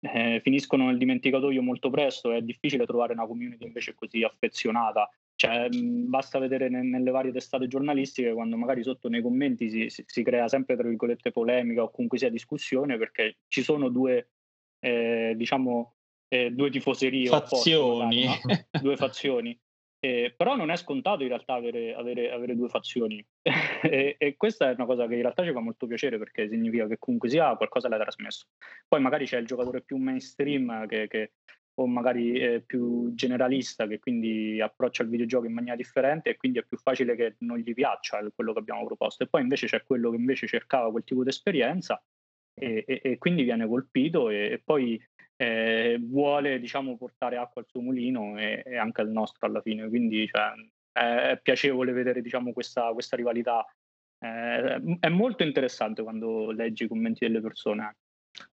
[0.00, 5.68] eh, finiscono nel dimenticatoio molto presto è difficile trovare una community invece così affezionata cioè,
[5.68, 10.22] basta vedere ne, nelle varie testate giornalistiche quando magari sotto nei commenti si, si, si,
[10.22, 14.30] crea sempre tra virgolette polemica o comunque sia discussione perché ci sono due,
[14.78, 15.96] eh, diciamo,
[16.28, 18.26] eh, due tifoserie fazioni.
[18.26, 18.80] Opposte, no?
[18.80, 19.58] due fazioni.
[20.04, 23.24] Eh, però non è scontato in realtà avere, avere, avere due fazioni
[23.82, 26.86] e, e, questa è una cosa che in realtà ci fa molto piacere perché significa
[26.86, 28.48] che comunque sia qualcosa l'hai trasmesso.
[28.86, 31.32] Poi magari c'è il giocatore più mainstream che, che
[31.76, 36.58] o magari eh, più generalista che quindi approccia il videogioco in maniera differente e quindi
[36.58, 39.24] è più facile che non gli piaccia quello che abbiamo proposto.
[39.24, 42.00] E poi invece c'è quello che invece cercava quel tipo di esperienza
[42.54, 45.02] e, e, e quindi viene colpito e, poi
[45.36, 49.88] eh, vuole diciamo portare acqua al suo mulino e, anche al nostro alla fine.
[49.88, 50.52] Quindi cioè,
[50.92, 53.64] è, è, piacevole vedere diciamo, questa, questa rivalità.
[54.18, 57.96] Eh, è molto interessante quando leggi i commenti delle persone.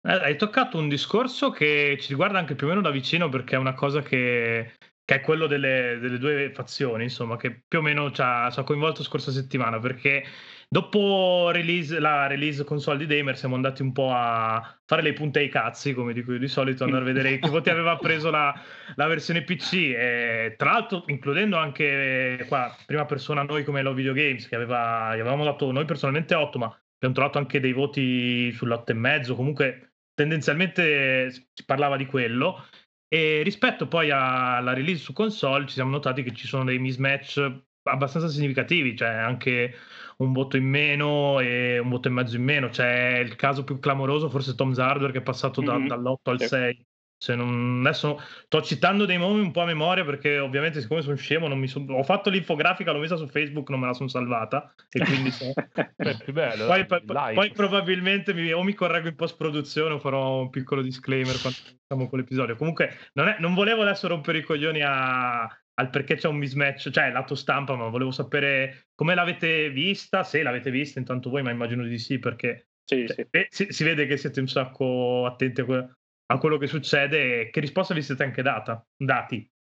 [0.03, 3.55] Eh, hai toccato un discorso che ci riguarda anche più o meno da vicino perché
[3.55, 4.73] è una cosa che,
[5.05, 8.59] che è quello delle, delle, due fazioni, insomma, che più o meno ci ha, ci
[8.59, 10.25] ha coinvolto scorsa settimana perché
[10.69, 15.41] dopo release, la release console di Damer siamo andati un po' a fare le punte
[15.41, 18.55] ai cazzi, come dico io di solito, andare a vedere che voti aveva preso la,
[18.97, 24.13] la, versione PC e tra l'altro includendo anche qua, prima persona noi come Love Video
[24.13, 28.51] Games che aveva, gli avevamo dato noi personalmente 8, ma abbiamo trovato anche dei voti
[28.53, 32.65] sull'8,5, comunque tendenzialmente si parlava di quello.
[33.09, 37.63] E rispetto poi alla release su console ci siamo notati che ci sono dei mismatch
[37.85, 39.75] abbastanza significativi, cioè anche
[40.19, 42.69] un voto in meno e un voto e mezzo in meno.
[42.69, 45.87] C'è il caso più clamoroso, forse Tom Hardware che è passato da, mm-hmm.
[45.87, 46.98] dall'8 al 6 se
[47.35, 51.49] non, adesso sto citando dei nomi un po' a memoria perché ovviamente siccome sono scemo
[51.49, 54.73] non mi son, ho fatto l'infografica, l'ho messa su Facebook, non me la sono salvata
[54.89, 55.53] e quindi so.
[56.25, 60.43] più bello, poi, poi, poi, probabilmente mi, o mi correggo in post produzione o farò
[60.43, 62.55] un piccolo disclaimer quando siamo con l'episodio.
[62.57, 66.91] Comunque non, è, non volevo adesso rompere i coglioni a, al perché c'è un mismatch,
[66.91, 71.51] cioè lato stampa, ma volevo sapere come l'avete vista, se l'avete vista intanto voi, ma
[71.51, 73.47] immagino di sì perché sì, cioè, sì.
[73.51, 75.98] Si, si, vede che siete un sacco attenti a, que-
[76.31, 79.51] a quello che succede e che risposta vi siete anche data, dati.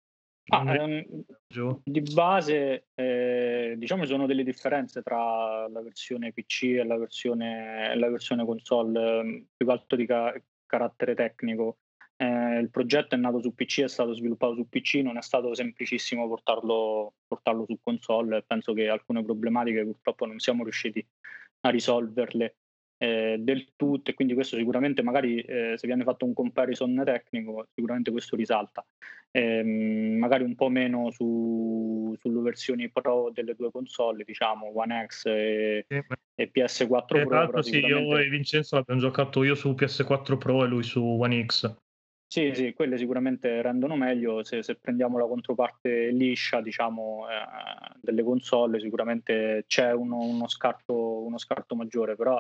[0.50, 1.04] Ah, ehm,
[1.85, 7.94] di base, eh, diciamo, ci sono delle differenze tra la versione PC e la versione,
[7.96, 10.35] la versione console, ehm, più che altro di ca-
[10.66, 11.78] carattere tecnico.
[12.16, 15.54] Eh, il progetto è nato su PC, è stato sviluppato su PC, non è stato
[15.54, 18.42] semplicissimo portarlo, portarlo su console.
[18.46, 21.07] Penso che alcune problematiche purtroppo non siamo riusciti
[21.61, 22.57] a risolverle
[22.98, 27.66] eh, del tutto e quindi questo sicuramente magari eh, se viene fatto un comparison tecnico
[27.72, 28.84] sicuramente questo risalta
[29.30, 35.26] eh, magari un po' meno su, sulle versioni pro delle due console diciamo One X
[35.26, 36.02] e, sì,
[36.34, 40.64] e PS4 Pro tra l'altro sì, io e Vincenzo l'abbiamo giocato io su PS4 Pro
[40.64, 41.76] e lui su One X
[42.30, 44.44] sì, sì, quelle sicuramente rendono meglio.
[44.44, 51.22] Se, se prendiamo la controparte liscia, diciamo, eh, delle console, sicuramente c'è uno, uno, scarto,
[51.22, 52.38] uno scarto maggiore, però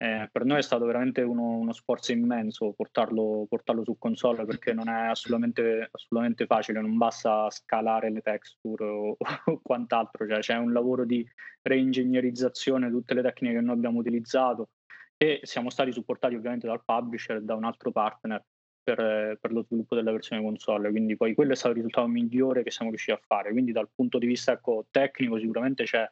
[0.00, 4.72] eh, per noi è stato veramente uno, uno sforzo immenso portarlo, portarlo, su console perché
[4.72, 10.54] non è assolutamente, assolutamente facile, non basta scalare le texture o, o quant'altro, cioè, c'è
[10.54, 11.28] un lavoro di
[11.62, 14.70] reingegnerizzazione di tutte le tecniche che noi abbiamo utilizzato
[15.16, 18.44] e siamo stati supportati ovviamente dal publisher e da un altro partner
[18.80, 22.62] per, per, lo sviluppo della versione console, quindi poi quello è stato il risultato migliore
[22.62, 26.08] che siamo riusciti a fare, quindi dal punto di vista ecco, tecnico sicuramente c'è,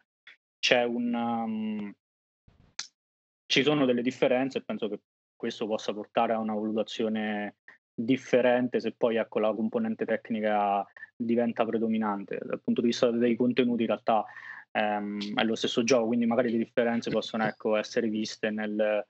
[0.59, 1.15] c'è un...
[1.15, 1.95] Um,
[3.47, 5.01] ci sono delle differenze e penso che
[5.37, 7.57] questo possa portare a una valutazione
[7.95, 10.85] differente se poi ecco, la componente tecnica
[11.17, 12.39] diventa predominante.
[12.43, 14.25] Dal punto di vista dei contenuti in realtà
[14.73, 19.07] ehm, è lo stesso gioco, quindi magari le differenze possono ecco, essere viste nel,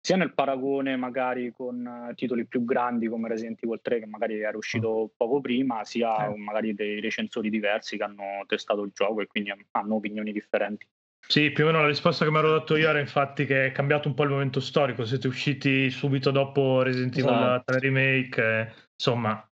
[0.00, 4.56] sia nel paragone magari con titoli più grandi come Resident Evil 3 che magari era
[4.56, 9.52] uscito poco prima, sia magari dei recensori diversi che hanno testato il gioco e quindi
[9.72, 10.86] hanno opinioni differenti.
[11.30, 13.72] Sì, più o meno la risposta che mi ero dato io era infatti che è
[13.72, 17.72] cambiato un po' il momento storico, siete usciti subito dopo Resident Evil esatto.
[17.72, 19.46] 3 Remake, eh, insomma,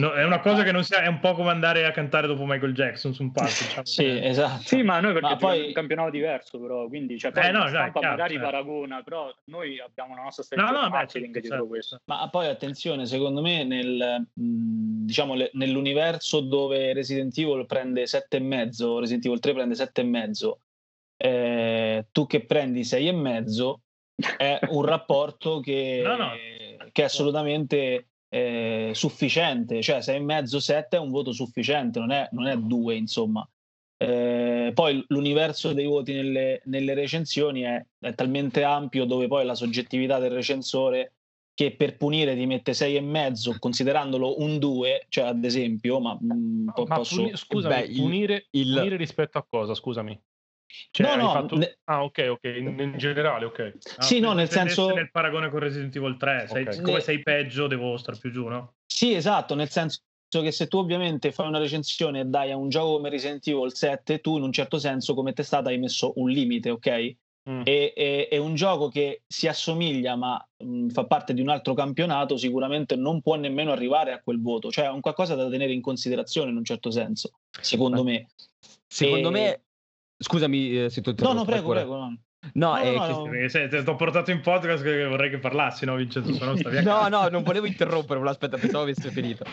[0.00, 2.44] no, è una cosa che non sia, è un po' come andare a cantare dopo
[2.44, 3.52] Michael Jackson su un palco.
[3.62, 3.86] Diciamo.
[3.86, 4.62] sì, esatto.
[4.62, 5.66] Sì, ma noi perché ma poi...
[5.66, 8.50] un campionato diverso però, quindi cioè, eh, no, dai, chiaro, magari certo.
[8.50, 11.66] paragona, però noi abbiamo la nostra strategia no, no, marketing certo, certo.
[11.68, 12.00] questo.
[12.06, 19.38] Ma poi attenzione, secondo me nel, diciamo, nell'universo dove Resident Evil prende 7,5, Resident Evil
[19.38, 20.52] 3 prende 7,5
[21.24, 23.82] eh, tu che prendi sei e mezzo
[24.36, 26.30] è un rapporto che, no, no.
[26.90, 32.10] che è assolutamente eh, sufficiente, cioè sei e mezzo, sette è un voto sufficiente, non
[32.10, 33.48] è, non è due, insomma.
[33.96, 39.54] Eh, poi l'universo dei voti nelle, nelle recensioni è, è, talmente ampio dove poi la
[39.54, 41.12] soggettività del recensore
[41.54, 46.18] che per punire ti mette sei e mezzo considerandolo un 2, cioè ad esempio, ma,
[46.20, 47.14] mh, mm, ma posso...
[47.14, 48.74] Puni, scusami, Beh, punire, il...
[48.74, 49.74] punire rispetto a cosa?
[49.74, 50.20] Scusami.
[50.90, 51.56] Cioè, no, no, fatto...
[51.56, 51.78] ne...
[51.84, 53.72] Ah, ok, ok, in, in generale, ok.
[53.96, 54.92] Ah, sì, no, nel senso...
[54.92, 56.74] Nel paragone con Resident Evil 3, sei, okay.
[56.74, 58.74] siccome sei peggio devo star più giù, no?
[58.86, 60.00] Sì, esatto, nel senso...
[60.28, 63.74] che se tu ovviamente fai una recensione e dai a un gioco come Resident Evil
[63.74, 67.16] 7, tu in un certo senso come testata hai messo un limite, ok?
[67.50, 67.62] Mm.
[67.64, 71.48] E, e, è un gioco che si assomiglia ma mh, mm, fa parte di un
[71.48, 75.48] altro campionato, sicuramente non può nemmeno arrivare a quel voto, cioè è un qualcosa da
[75.48, 78.28] tenere in considerazione in un certo senso, secondo me.
[78.86, 79.32] Secondo e...
[79.32, 79.62] me,
[80.16, 81.96] scusami eh, se tu No, no, prego, prego.
[81.96, 82.18] No.
[82.54, 83.48] No, no, eh, no, che...
[83.48, 86.44] Se, ti ho portato in podcast che vorrei che parlassi, no Vincenzo?
[86.82, 89.44] no, no, no, non volevo interrompere, ma aspetta, pensavo avesse finito.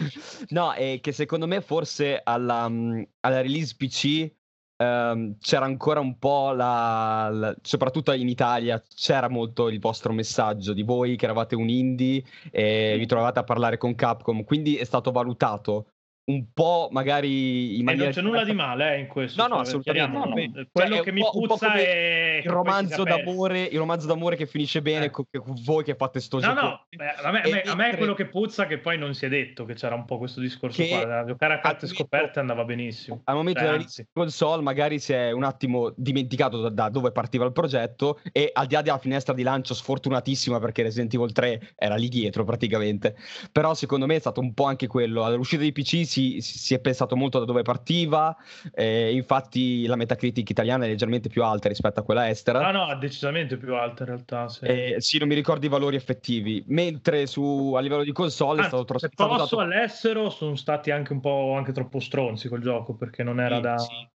[0.48, 4.32] no, è che secondo me forse alla, mm, alla release PC
[4.80, 10.72] Um, c'era ancora un po' la, la, soprattutto in Italia c'era molto il vostro messaggio
[10.72, 14.84] di voi che eravate un indie e vi trovavate a parlare con Capcom quindi è
[14.84, 15.88] stato valutato
[16.30, 18.10] un po' magari in maniera...
[18.10, 19.42] E non c'è nulla di male eh, in questo.
[19.42, 20.16] No, no, assolutamente.
[20.16, 20.34] No, no.
[20.70, 22.40] Quello cioè, che mi puzza è...
[22.44, 25.10] Il romanzo, d'amore, il romanzo d'amore che finisce bene eh.
[25.10, 25.24] con
[25.64, 26.52] voi che fate sto no.
[26.52, 29.28] No, Beh, a, me, a, me, è quello che puzza che poi non si è
[29.28, 31.24] detto che c'era un po' questo discorso qua.
[31.24, 33.22] Giocare a carte scoperte andava benissimo.
[33.24, 37.52] Al momento della console magari si è un attimo dimenticato da, da, dove partiva il
[37.52, 41.96] progetto e al di là della finestra di lancio sfortunatissima perché Resident Evil 3 era
[41.96, 43.16] lì dietro praticamente.
[43.50, 45.24] Però secondo me è stato un po' anche quello.
[45.24, 48.36] All'uscita dei PC si si, si, è pensato molto da dove partiva,
[48.72, 52.66] eh, infatti la Metacritic italiana è leggermente più alta rispetto a quella estera.
[52.66, 54.48] Ah no, decisamente più alta in realtà.
[54.48, 58.60] Sì, eh, sì non mi ricordo i valori effettivi, mentre su, a livello di console
[58.60, 59.00] ah, è stato troppo...
[59.00, 59.58] Se posso dato...
[59.58, 63.60] all'estero sono stati anche un po' anche troppo stronzi col gioco perché non era sì,
[63.60, 63.78] da...
[63.78, 64.08] Sì.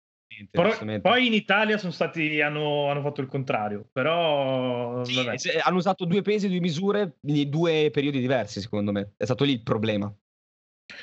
[0.50, 5.24] Però, poi in Italia sono stati, hanno, hanno fatto il contrario, però sì,
[5.62, 9.14] hanno usato due pesi, due misure in due periodi diversi, secondo me.
[9.16, 10.12] È stato lì il problema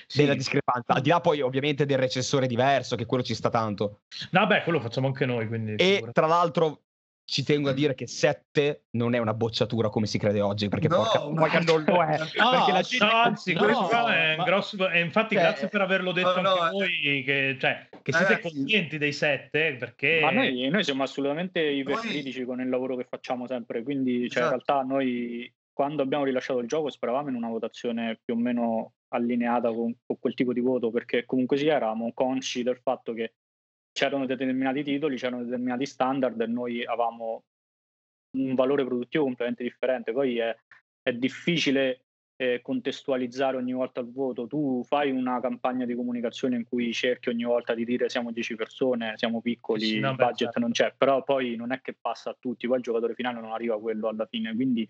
[0.06, 0.20] sì.
[0.20, 0.94] della discrepanza.
[0.94, 4.00] Al di là poi ovviamente del recessore diverso, che quello ci sta tanto.
[4.30, 5.46] No, beh, quello facciamo anche noi.
[5.46, 6.12] Quindi, e figura.
[6.12, 6.82] tra l'altro
[7.30, 10.88] ci tengo a dire che 7 non è una bocciatura come si crede oggi, perché
[10.88, 12.18] no, porca, no, porca non lo è.
[12.18, 13.04] No, perché la gente...
[13.04, 14.90] no anzi, no, questo è un grosso...
[14.90, 18.58] E infatti cioè, grazie per averlo detto no, anche voi, che, cioè, che siete ragazzi,
[18.58, 20.18] coscienti dei 7, perché...
[20.20, 24.44] Ma noi, noi siamo assolutamente ipercritici con il lavoro che facciamo sempre, quindi cioè, esatto.
[24.44, 28.92] in realtà noi quando abbiamo rilasciato il gioco speravamo in una votazione più o meno
[29.10, 33.34] allineata con, con, quel tipo di voto, perché comunque sì, eravamo consci del fatto che
[33.92, 37.44] c'erano determinati titoli, c'erano determinati standard e noi avevamo
[38.36, 40.12] un valore produttivo completamente differente.
[40.12, 40.56] Poi è,
[41.02, 42.06] è difficile
[42.40, 44.46] eh, contestualizzare ogni volta il voto.
[44.46, 48.54] Tu fai una campagna di comunicazione in cui cerchi ogni volta di dire siamo 10
[48.54, 50.58] persone, siamo piccoli, sì, il budget certo.
[50.58, 53.52] non c'è, però poi non è che passa a tutti, poi il giocatore finale non
[53.52, 54.88] arriva a quello alla fine, quindi...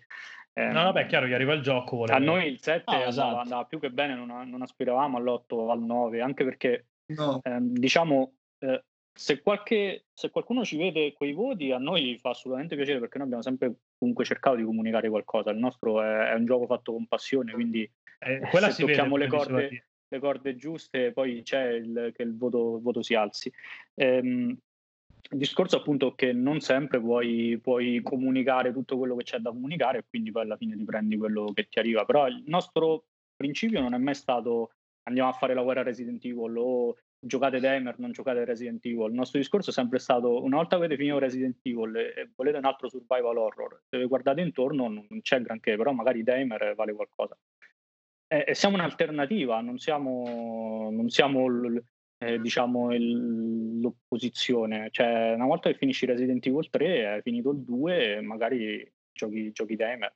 [0.53, 1.97] Eh, no, vabbè, chiaro, gli arriva il gioco.
[1.97, 2.17] Voleva.
[2.17, 3.37] A noi il 7 ah, esatto.
[3.39, 7.41] andava, più che bene, non, non aspiravamo all'8 al 9, anche perché, no.
[7.43, 8.81] eh, diciamo, eh,
[9.13, 13.27] se, qualche, se, qualcuno ci vede quei voti, a noi fa assolutamente piacere perché noi
[13.27, 15.51] abbiamo sempre comunque cercato di comunicare qualcosa.
[15.51, 17.89] Il nostro è, è un gioco fatto con passione, quindi
[18.19, 18.41] eh,
[18.71, 23.01] se tocchiamo le corde, le corde, giuste, poi c'è il, che il voto, il voto
[23.01, 23.51] si alzi.
[23.95, 24.57] Ehm,
[25.29, 29.99] il discorso appunto che non sempre puoi, puoi, comunicare tutto quello che c'è da comunicare
[29.99, 32.05] e quindi poi alla fine ti prendi quello che ti arriva.
[32.05, 33.05] Però il nostro
[33.35, 34.71] principio non è mai stato
[35.03, 39.09] andiamo a fare la guerra Resident Evil o giocate Damer, non giocate Resident Evil.
[39.09, 42.57] Il nostro discorso è sempre stato: una volta che avete finito Resident Evil e volete
[42.57, 46.93] un altro survival horror, se vi guardate intorno non c'è granché, però magari Damer vale
[46.93, 47.37] qualcosa.
[48.27, 51.47] E, siamo un'alternativa, non siamo, non siamo
[52.17, 54.89] eh, diciamo il, l'opposizione.
[54.91, 59.75] Cioè, una volta che finisci Resident Evil 3, hai finito il 2, magari giochi, giochi
[59.75, 60.13] Damer.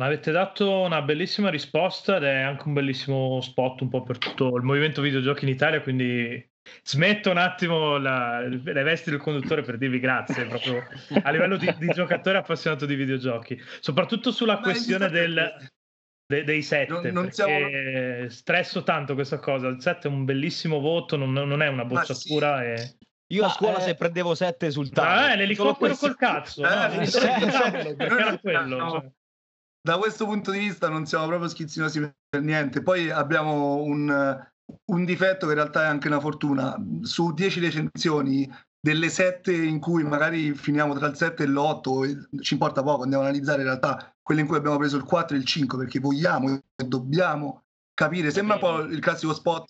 [0.00, 4.16] Ma avete dato una bellissima risposta ed è anche un bellissimo spot un po' per
[4.16, 6.42] tutto il movimento videogiochi in Italia, quindi
[6.82, 10.86] smetto un attimo la, le vesti del conduttore per dirvi grazie proprio
[11.22, 15.68] a livello di, di giocatore appassionato di videogiochi, soprattutto sulla Ma questione del,
[16.24, 17.58] de, dei 7 non, non siamo...
[18.30, 22.64] stresso tanto questa cosa, il 7 è un bellissimo voto, non, non è una bocciatura
[22.64, 22.96] e...
[23.32, 23.82] Io a scuola eh...
[23.82, 25.30] se prendevo 7 esultavo.
[25.30, 26.64] Eh, l'elicottero col cazzo.
[26.64, 28.76] Eh, no, eh, perché era quello.
[28.76, 29.12] No.
[29.82, 32.82] Da questo punto di vista non siamo proprio schizzinosi per niente.
[32.82, 34.38] Poi abbiamo un,
[34.84, 36.76] un difetto che in realtà è anche una fortuna.
[37.00, 42.54] Su 10 recensioni, delle 7 in cui magari finiamo tra il 7 e l'8, ci
[42.54, 45.38] importa poco, andiamo a analizzare in realtà quelle in cui abbiamo preso il 4 e
[45.38, 47.64] il 5 perché vogliamo e dobbiamo
[47.94, 48.30] capire.
[48.30, 49.66] Sembra un po' il classico spot,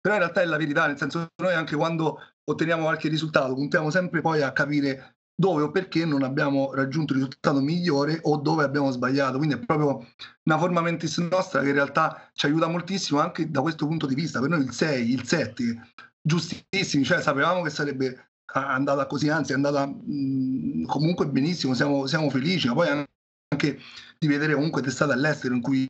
[0.00, 3.54] però in realtà è la verità, nel senso che noi anche quando otteniamo qualche risultato
[3.54, 8.36] puntiamo sempre poi a capire dove o perché non abbiamo raggiunto il risultato migliore o
[8.36, 9.38] dove abbiamo sbagliato.
[9.38, 10.06] Quindi è proprio
[10.44, 14.14] una forma mentis nostra che in realtà ci aiuta moltissimo anche da questo punto di
[14.14, 14.40] vista.
[14.40, 19.54] Per noi il 6, il 7, giustissimi, cioè sapevamo che sarebbe andata così, anzi è
[19.56, 23.06] andata mh, comunque benissimo, siamo, siamo felici, ma poi
[23.48, 23.80] anche
[24.18, 25.88] di vedere comunque testate all'estero in cui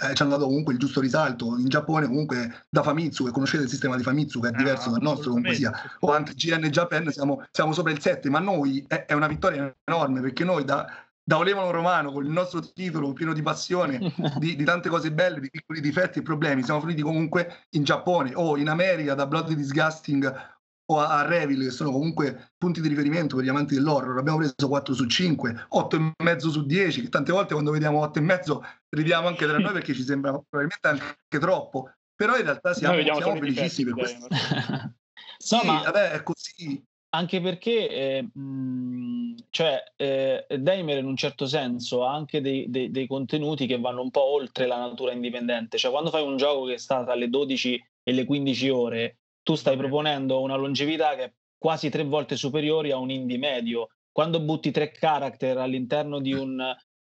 [0.00, 1.56] eh, ci hanno dato comunque il giusto risalto.
[1.58, 4.92] In Giappone comunque da Famitsu, che conoscete il sistema di Famitsu che è diverso ah,
[4.92, 8.84] dal nostro comunque sia, o anche GN Japan siamo, siamo sopra il 7, ma noi
[8.86, 10.86] è, è, una vittoria enorme perché noi da,
[11.22, 15.40] da Olevano Romano con il nostro titolo pieno di passione, di, di, tante cose belle,
[15.40, 19.54] di piccoli difetti e problemi, siamo finiti comunque in Giappone o in America da Bloody
[19.54, 20.56] Disgusting
[20.90, 24.18] o a, a Revil, che sono comunque punti di riferimento per gli amanti dell'horror.
[24.18, 28.60] Abbiamo preso 4 su 5, 8,5 su 10, che tante volte quando vediamo 8,5
[28.90, 31.92] ridiamo anche tra noi perché ci sembra probabilmente anche troppo.
[32.14, 34.26] Però in realtà siamo, siamo felicissimi per questo.
[35.38, 35.82] sì, no, ma...
[35.82, 36.84] vabbè, è così.
[37.10, 42.90] Anche perché eh, mh, cioè, eh, Daimler in un certo senso ha anche dei, dei,
[42.90, 45.78] dei, contenuti che vanno un po' oltre la natura indipendente.
[45.78, 49.54] Cioè, quando fai un gioco che sta tra le 12 e le 15 ore, tu
[49.54, 53.90] stai proponendo una longevità che è quasi tre volte superiore a un indie medio.
[54.10, 56.60] Quando butti tre character all'interno di un,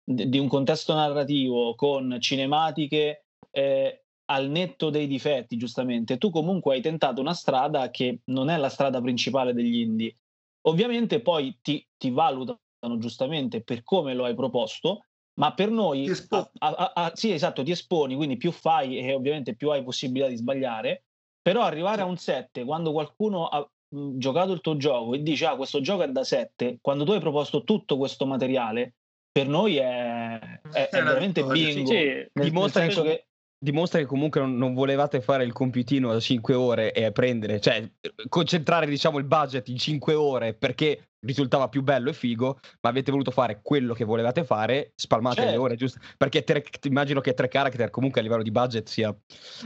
[0.05, 6.81] di un contesto narrativo con cinematiche eh, al netto dei difetti, giustamente, tu comunque hai
[6.81, 10.17] tentato una strada che non è la strada principale degli indie.
[10.63, 12.59] Ovviamente poi ti, ti valutano
[12.99, 17.71] giustamente per come lo hai proposto, ma per noi, a, a, a, sì esatto, ti
[17.71, 21.05] esponi, quindi più fai e ovviamente più hai possibilità di sbagliare,
[21.41, 25.57] però arrivare a un 7 quando qualcuno ha giocato il tuo gioco e dice ah
[25.57, 28.95] questo gioco è da 7, quando tu hai proposto tutto questo materiale,
[29.33, 30.39] per noi è,
[30.71, 31.91] è, è veramente bingo.
[31.91, 33.27] Sì, nel, dimostra, nel che,
[33.59, 37.91] dimostra, che, comunque non, non, volevate fare il compitino da 5 ore e prendere, cioè
[38.29, 43.11] concentrare diciamo il budget in 5 ore perché risultava più bello e figo, ma avete
[43.11, 45.51] voluto fare quello che volevate fare, spalmate certo.
[45.51, 46.01] le ore, giusto?
[46.17, 49.15] Perché tre, immagino che tre character comunque a livello di budget sia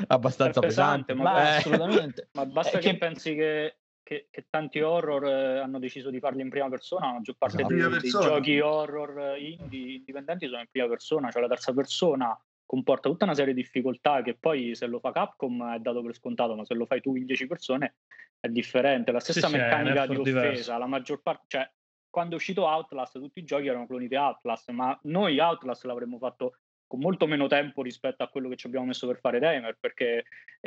[0.07, 1.15] abbastanza pesante.
[1.15, 1.57] pesante ma, eh.
[1.57, 2.29] assolutamente.
[2.35, 6.41] ma basta che, che pensi che, che, che, tanti horror eh, hanno deciso di farli
[6.41, 7.75] in prima persona, la maggior parte esatto.
[7.75, 13.09] dei, dei, giochi horror indie, indipendenti sono in prima persona, cioè la terza persona comporta
[13.09, 16.55] tutta una serie di difficoltà che poi se lo fa Capcom è dato per scontato,
[16.55, 17.97] ma se lo fai tu in 10 persone
[18.39, 19.11] è differente.
[19.11, 20.79] La stessa sì, meccanica di offesa, diverso.
[20.79, 21.69] la maggior parte, cioè
[22.09, 26.19] quando è uscito Outlast tutti i giochi erano cloni di Outlast, ma noi Outlast l'avremmo
[26.19, 29.77] fatto con molto meno tempo rispetto a quello che ci abbiamo messo per fare Damer,
[29.79, 30.25] perché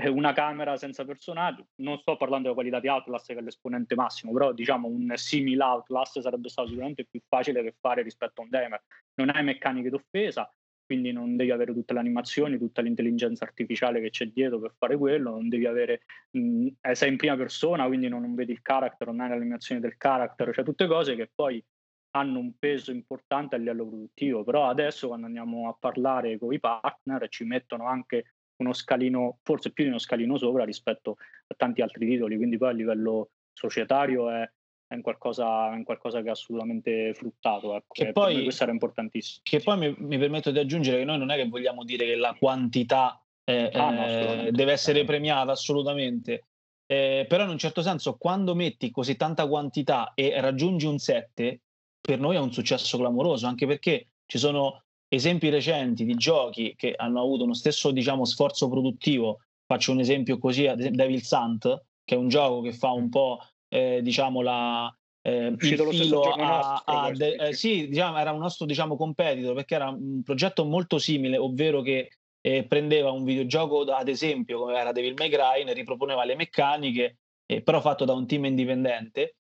[0.10, 4.34] una camera senza personaggio, non sto parlando della qualità di Outlast che è l'esponente massimo,
[4.34, 8.50] però diciamo un simile Outlast sarebbe stato sicuramente più facile che fare rispetto a un
[8.50, 8.84] Damer.
[9.16, 10.52] Non hai meccaniche d'offesa,
[10.86, 14.98] quindi non devi avere tutte le animazioni, tutta l'intelligenza artificiale che c'è dietro per fare
[14.98, 16.02] quello, non devi avere,
[16.32, 19.80] mh, eh, sei in prima persona, quindi non, non vedi il character, non hai l'animazione
[19.80, 21.64] del character, cioè tutte cose che poi
[22.12, 26.60] hanno un peso importante a livello produttivo, però adesso quando andiamo a parlare con i
[26.60, 31.82] partner ci mettono anche uno scalino, forse più di uno scalino sopra rispetto a tanti
[31.82, 34.50] altri titoli, quindi poi a livello societario è
[34.90, 37.76] è un qualcosa, è un qualcosa che è assolutamente fruttato.
[37.76, 37.94] Ecco.
[37.94, 39.42] Che poi, questo era importantissimo.
[39.44, 42.16] Che poi mi, mi, permetto di aggiungere che noi non è che vogliamo dire che
[42.16, 46.48] la quantità eh, ah, no, eh, deve essere premiata assolutamente.
[46.88, 51.62] Eh, però in un certo senso quando metti così tanta quantità e raggiungi un 7
[52.02, 56.94] per noi è un successo clamoroso anche perché ci sono esempi recenti di giochi che
[56.96, 59.40] hanno avuto uno stesso diciamo sforzo produttivo.
[59.66, 64.02] Faccio un esempio così Devil Sant che è un gioco che fa un po' eh,
[64.02, 64.92] diciamo la,
[65.22, 69.76] eh, il filo a, a de, eh, sì, diciamo, era un nostro diciamo, competitor perché
[69.76, 72.10] era un progetto molto simile, ovvero che
[72.42, 77.18] eh, prendeva un videogioco ad esempio come era Devil May Cry, ne riproponeva le meccaniche,
[77.46, 79.36] eh, però fatto da un team indipendente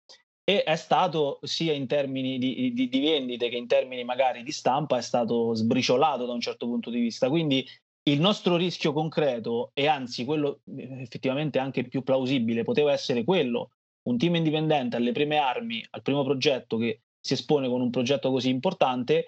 [0.50, 4.52] e è stato sia in termini di, di, di, vendite che in termini magari di
[4.52, 7.30] stampa è stato sbriciolato da un certo punto di vista.
[7.30, 7.64] Quindi
[8.10, 13.74] il nostro rischio concreto e anzi quello eh, effettivamente anche più plausibile poteva essere quello
[14.08, 18.32] un team indipendente alle prime armi, al primo progetto che si espone con un progetto
[18.32, 19.26] così importante,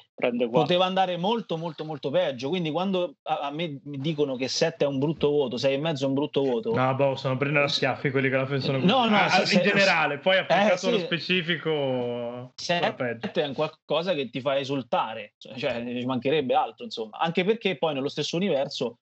[0.49, 2.49] poteva andare molto molto molto peggio.
[2.49, 5.77] Quindi quando a, a me mi dicono che 7 è un brutto voto, 6 e
[5.77, 6.73] mezzo è un brutto voto.
[6.73, 8.87] No, boh, sono prendere a schiaffi quelli che la pensano così.
[8.87, 14.13] No, no, ah, se, in generale, poi applicato eh, sì, specifico 7 è un qualcosa
[14.13, 17.17] che ti fa esultare, cioè ci mancherebbe altro, insomma.
[17.17, 18.99] Anche perché poi nello stesso universo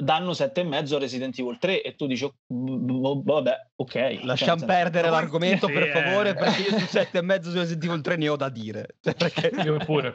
[0.00, 4.20] danno 7,5 a Resident Evil 3 e tu dici oh, vabbè ok.
[4.22, 5.20] Lasciamo cioè, perdere senso...
[5.20, 5.90] l'argomento sì, per eh.
[5.90, 8.96] favore perché io su 7,5 su Resident Evil 3 ne ho da dire.
[9.00, 9.50] Cioè, perché...
[9.62, 10.14] io pure.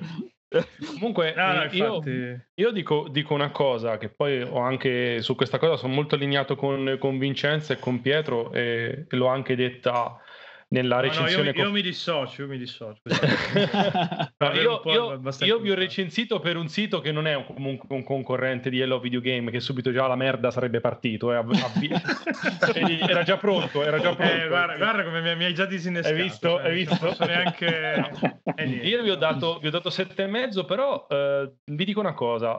[0.94, 2.02] Comunque no, no, io,
[2.54, 6.56] io dico, dico, una cosa che poi ho anche su questa cosa sono molto allineato
[6.56, 10.18] con, con Vincenzo e con Pietro e, e l'ho anche detta
[10.68, 11.52] nella recensione.
[11.52, 13.02] No, io, io, mi dissocio, io mi dissocio.
[14.38, 17.96] no, io, io, io, vi ho recensito per un sito che non è un, comunque
[17.96, 21.32] un concorrente di Hello Video Game, che subito già la merda sarebbe partito.
[21.32, 21.92] Eh, avvi-
[23.08, 24.34] era già pronto, era già pronto.
[24.34, 26.16] Eh, guarda, guarda, come mi, mi, hai già disinnescato.
[26.16, 26.50] Hai visto?
[26.50, 27.16] Cioè, hai visto?
[27.26, 28.42] Neanche...
[28.56, 32.00] eh, io vi ho dato, vi ho dato sette e mezzo, però eh, vi dico
[32.00, 32.54] una cosa.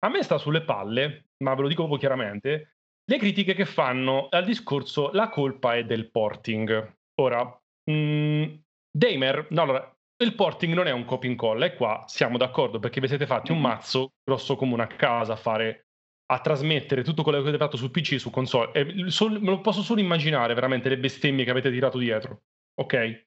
[0.00, 2.74] a me sta sulle palle, ma ve lo dico proprio chiaramente,
[3.04, 6.98] le critiche che fanno al discorso la colpa è del porting.
[7.20, 7.44] Ora,
[7.84, 8.54] mh, mm,
[8.90, 12.78] Damer, no, allora, il porting non è un copy and call, e qua siamo d'accordo
[12.78, 13.66] perché vi siete fatti un mm-hmm.
[13.66, 15.86] mazzo grosso come una casa a fare
[16.30, 18.72] a trasmettere tutto quello che avete fatto su PC su console.
[18.72, 22.42] E sol, me lo posso solo immaginare veramente le bestemmie che avete tirato dietro.
[22.74, 23.26] Ok?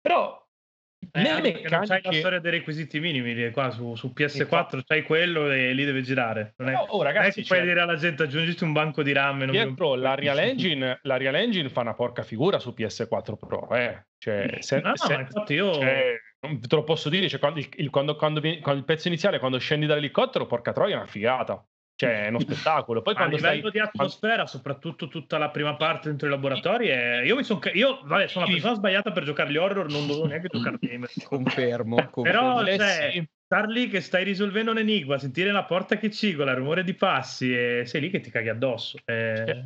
[0.00, 0.43] Però
[1.12, 1.68] eh, meccaniche...
[1.68, 5.84] non c'hai la storia dei requisiti minimi qua su, su PS4 c'hai quello e lì
[5.84, 6.54] deve girare.
[6.58, 9.48] Non è, oh, ragazzi, non puoi cioè dire alla gente aggiungiti un banco di RAM
[9.50, 14.06] Pietro, la, Real Engine, la Real Engine fa una porca figura su PS4 Pro eh.
[14.18, 18.16] cioè, se, no, se, infatti io cioè, te lo posso dire cioè, quando, il, quando,
[18.16, 21.64] quando, quando, il pezzo iniziale quando scendi dall'elicottero porca troia è una figata
[21.96, 23.02] cioè è uno spettacolo.
[23.02, 23.70] Poi a livello stai...
[23.70, 27.22] di atmosfera, soprattutto tutta la prima parte dentro i laboratori, è...
[27.22, 30.26] io mi sono io vabbè, sono la persona sbagliata per giocare gli horror, non dovevo
[30.26, 31.10] neanche giocare gamer.
[31.24, 32.54] Confermo, confermo.
[32.54, 33.28] Però cioè, sì.
[33.44, 36.94] star lì che stai risolvendo un enigma, sentire la porta che cigola, il rumore di
[36.94, 38.98] passi e sei lì che ti caghi addosso.
[39.04, 39.62] Eh...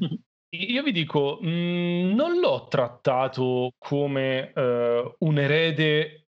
[0.50, 6.28] Io vi dico, mh, mm, non l'ho trattato come uh, un erede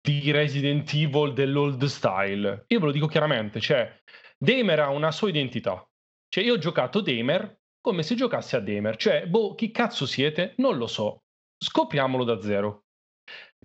[0.00, 2.64] di Resident Evil dell'old style.
[2.68, 3.99] Io ve lo dico chiaramente, cioè
[4.42, 5.86] Damer ha una sua identità.
[6.28, 8.96] Cioè, io ho giocato Damer come se giocassi a Damer.
[8.96, 10.54] Cioè, boh, chi cazzo siete?
[10.56, 11.24] Non lo so.
[11.58, 12.84] Scopriamolo da zero.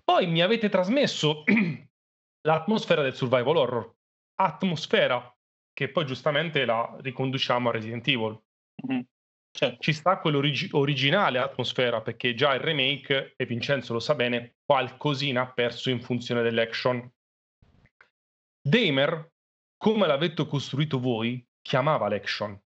[0.04, 1.44] Poi mi avete trasmesso
[2.46, 3.94] l'atmosfera del survival horror.
[4.38, 5.34] Atmosfera
[5.72, 8.38] che poi giustamente la riconduciamo a Resident Evil.
[8.86, 9.00] Mm-hmm.
[9.50, 15.40] Cioè, ci sta quell'originale atmosfera perché già il remake, e Vincenzo lo sa bene, qualcosina
[15.40, 17.10] ha perso in funzione dell'action.
[18.60, 19.32] Damer
[19.76, 22.58] come l'avete costruito voi, chiamava l'action.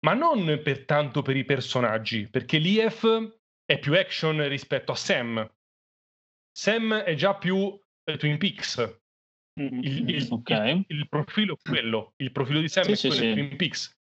[0.00, 5.52] Ma non per tanto per i personaggi, perché l'IF è più action rispetto a Sam.
[6.56, 9.00] Sam è già più eh, Twin Peaks.
[9.60, 9.82] Mm-hmm.
[9.82, 10.76] Il, il, okay.
[10.76, 12.12] il, il, profilo è quello.
[12.16, 13.96] Il profilo di Sam sì, è quello sì, di Twin Peaks.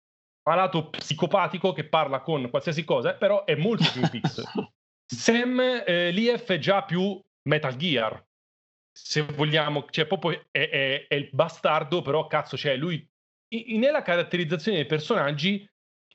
[0.45, 4.41] Malato psicopatico che parla con qualsiasi cosa, però è molto Twin Peaks.
[5.05, 8.23] Sam, eh, l'IF è già più Metal Gear
[8.95, 13.05] se vogliamo, cioè proprio è, è, è il bastardo, però cazzo, cioè lui
[13.77, 15.67] nella caratterizzazione dei personaggi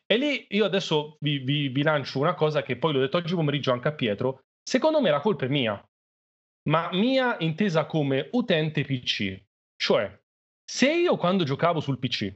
[0.07, 3.35] e lì io adesso vi, vi, vi, lancio una cosa che poi l'ho detto oggi
[3.35, 4.45] pomeriggio anche a Pietro.
[4.63, 5.83] Secondo me la colpa è mia,
[6.69, 9.39] ma mia intesa come utente PC.
[9.77, 10.19] Cioè,
[10.65, 12.35] se io quando giocavo sul PC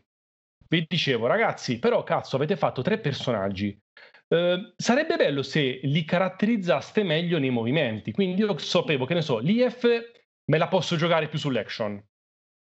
[0.69, 3.79] vi dicevo, ragazzi, però cazzo, avete fatto tre personaggi.
[4.29, 8.13] Eh, sarebbe bello se li caratterizzaste meglio nei movimenti.
[8.13, 9.87] Quindi io sapevo, che ne so, l'IF
[10.51, 12.03] me la posso giocare più sull'action.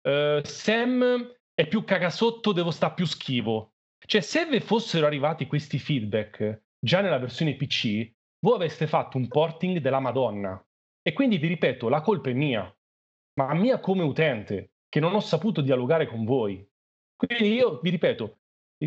[0.07, 3.73] Uh, Sam è più cagasotto, devo stare più schivo.
[4.05, 9.27] Cioè, se vi fossero arrivati questi feedback già nella versione PC, voi avreste fatto un
[9.27, 10.63] porting della Madonna.
[11.01, 12.71] E quindi vi ripeto, la colpa è mia,
[13.39, 16.67] ma mia come utente, che non ho saputo dialogare con voi.
[17.15, 18.39] Quindi io vi ripeto,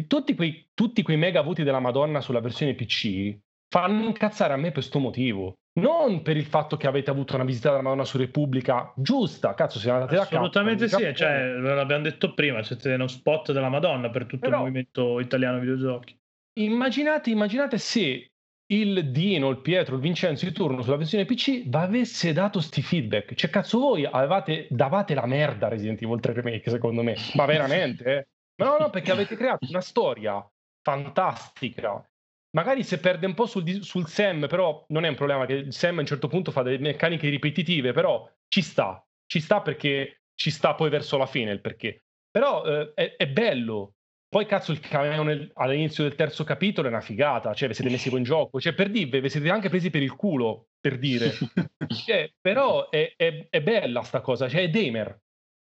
[0.06, 3.36] tutti quei, tutti quei mega voti della Madonna sulla versione PC
[3.68, 5.54] fanno incazzare a me per questo motivo.
[5.78, 9.78] Non per il fatto che avete avuto una visita della Madonna su Repubblica giusta, cazzo,
[9.78, 10.36] siamo andati da casa.
[10.36, 14.62] Assolutamente sì, cioè, l'abbiamo detto prima, siete uno spot della Madonna per tutto Però, il
[14.62, 16.18] movimento italiano videogiochi.
[16.58, 18.32] Immaginate, immaginate se
[18.70, 22.82] il Dino, il Pietro, il Vincenzo di turno sulla versione PC vi avesse dato sti
[22.82, 23.34] feedback.
[23.34, 27.14] Cioè, cazzo, voi avevate, davate la merda a Resident Evil 3 Remake, secondo me.
[27.34, 28.26] Ma veramente, eh?
[28.64, 30.44] No, no, perché avete creato una storia
[30.82, 32.04] fantastica
[32.50, 35.72] Magari se perde un po' sul, sul Sam, però non è un problema che il
[35.72, 40.22] Sam a un certo punto fa delle meccaniche ripetitive, però ci sta, ci sta perché
[40.34, 42.04] ci sta poi verso la fine il perché.
[42.30, 43.94] Però eh, è, è, bello.
[44.28, 47.90] Poi cazzo il cameo nel, all'inizio del terzo capitolo è una figata, cioè vi siete
[47.90, 51.32] messi in gioco, cioè per dire, vi siete anche presi per il culo, per dire.
[52.06, 55.18] cioè, però è, è, è, bella sta cosa, cioè è Damer,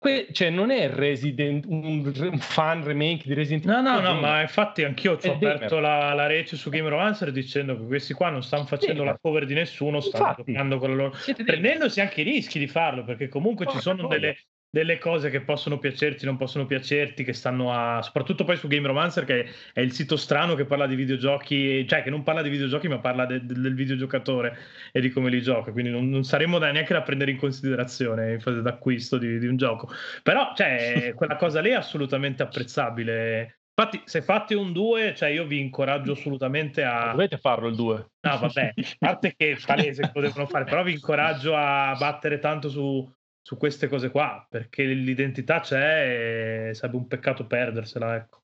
[0.01, 3.83] Que- cioè, non è Resident, un, un, fan remake di Resident Evil.
[3.83, 7.77] No, no, no, ma infatti anch'io ho aperto la, la rece su Game Romancer dicendo
[7.77, 9.13] che questi qua non stanno facendo Gamer.
[9.13, 11.13] la cover di nessuno, stanno infatti, giocando con la loro.
[11.45, 14.37] Prendendosi anche i rischi di farlo, perché comunque oh, ci sono delle,
[14.74, 18.01] delle cose che possono piacerti, non possono piacerti, che stanno a.
[18.01, 22.01] soprattutto poi su Game Romancer, che è il sito strano che parla di videogiochi, cioè
[22.01, 24.57] che non parla di videogiochi, ma parla de- del videogiocatore
[24.93, 25.74] e di come li gioca.
[25.74, 29.47] Quindi non, non saremmo da neanche da prendere in considerazione in fase d'acquisto di, di
[29.47, 29.89] un gioco.
[30.24, 33.57] Però, cioè, quella cosa lì è assolutamente apprezzabile.
[33.76, 37.11] Infatti, se fate un 2, cioè io vi incoraggio assolutamente a.
[37.11, 37.95] Dovete farlo il 2.
[38.22, 41.93] No, vabbè, a parte che è palese che lo devono fare, però vi incoraggio a
[41.97, 43.05] battere tanto su,
[43.41, 48.43] su queste cose qua, perché l'identità c'è e sarebbe un peccato perdersela, ecco.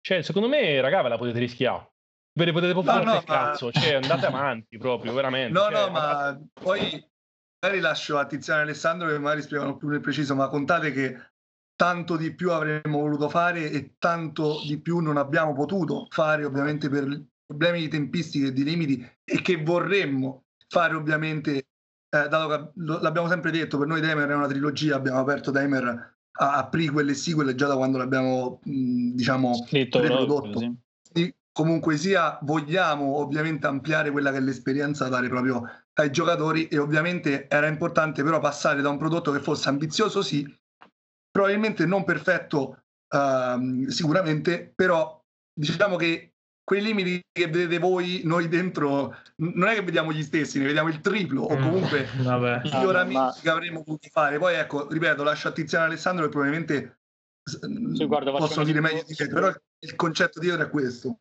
[0.00, 1.92] Cioè, secondo me, raga, ve la potete rischiare.
[2.36, 3.22] Ve ne potete proprio no, no, ma...
[3.22, 5.52] cazzo, cioè andate avanti proprio, veramente.
[5.52, 7.08] No, cioè, no, ma poi
[7.60, 11.16] magari lascio a Tiziano e Alessandro che magari spiegano più nel preciso, ma contate che
[11.76, 16.88] tanto di più avremmo voluto fare e tanto di più non abbiamo potuto fare ovviamente
[16.88, 21.68] per problemi di tempistiche e di limiti e che vorremmo fare ovviamente,
[22.14, 26.16] eh, dato che l'abbiamo sempre detto, per noi Damer è una trilogia, abbiamo aperto Damer
[26.30, 30.58] a, a prequel e sequel già da quando l'abbiamo mh, diciamo Scritto prodotto.
[31.12, 31.34] sì.
[31.54, 35.62] Comunque sia, vogliamo ovviamente ampliare quella che è l'esperienza da dare proprio
[35.94, 40.44] ai giocatori e ovviamente era importante però passare da un prodotto che fosse ambizioso sì,
[41.30, 46.33] probabilmente non perfetto uh, sicuramente, però diciamo che
[46.64, 50.88] quei limiti che vedete voi, noi dentro, non è che vediamo gli stessi, ne vediamo
[50.88, 53.36] il triplo o mm, comunque mm, i miglioramenti ma...
[53.40, 54.38] che avremmo potuto fare.
[54.38, 56.98] Poi ecco, ripeto, lascio a Tiziano Alessandro che probabilmente
[57.44, 61.18] sì, guarda, possono dire meglio di te, però il concetto dietro è questo.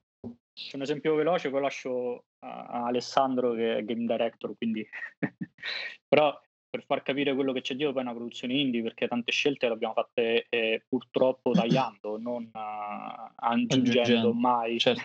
[0.53, 4.87] C'è un esempio veloce, poi lascio a, a Alessandro che è game director, quindi...
[6.07, 6.39] però
[6.69, 9.67] per far capire quello che c'è dietro poi è una produzione indie, perché tante scelte
[9.67, 14.79] le abbiamo fatte eh, purtroppo tagliando, non uh, aggiungendo mai.
[14.79, 15.01] Certo.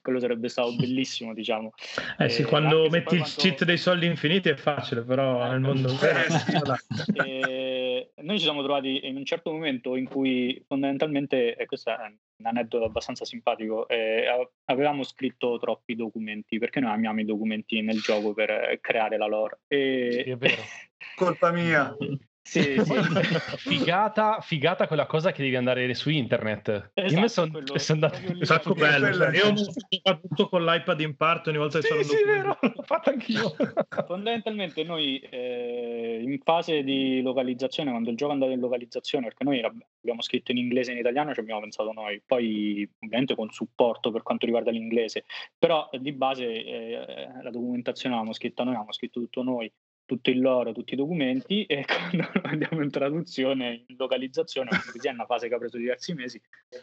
[0.00, 1.72] Quello sarebbe stato bellissimo, diciamo.
[2.18, 3.40] Eh sì, eh, quando metti il quanto...
[3.40, 6.20] cheat dei soldi infiniti è facile, però eh, nel mondo vero...
[7.24, 11.96] Eh, noi ci siamo trovati in un certo momento in cui fondamentalmente, e questo è
[12.36, 18.00] un aneddoto abbastanza simpatico, eh, avevamo scritto troppi documenti, perché noi amiamo i documenti nel
[18.00, 19.60] gioco per creare la lore.
[19.68, 20.22] E...
[20.24, 20.62] Sì, è vero.
[21.16, 21.94] Colpa mia.
[22.46, 22.92] Sì, sì.
[23.56, 26.90] figata, figata quella cosa che devi andare su internet.
[26.92, 29.12] Esatto, Io sono quello, son andato un sacco bello.
[29.14, 32.58] Cioè, io ho fatto con l'iPad in parte ogni volta che sì, sono sì, vero,
[32.60, 33.54] l'ho fatto anch'io.
[34.06, 39.44] Fondamentalmente noi eh, in fase di localizzazione, quando il gioco è andato in localizzazione, perché
[39.44, 43.50] noi abbiamo scritto in inglese e in italiano, ci abbiamo pensato noi, poi ovviamente con
[43.50, 45.24] supporto per quanto riguarda l'inglese,
[45.58, 49.72] però di base eh, la documentazione l'abbiamo scritta noi, abbiamo scritto tutto noi
[50.06, 55.10] tutto il loro, tutti i documenti e quando andiamo in traduzione, in localizzazione, così è
[55.10, 56.40] una fase che ha preso diversi mesi,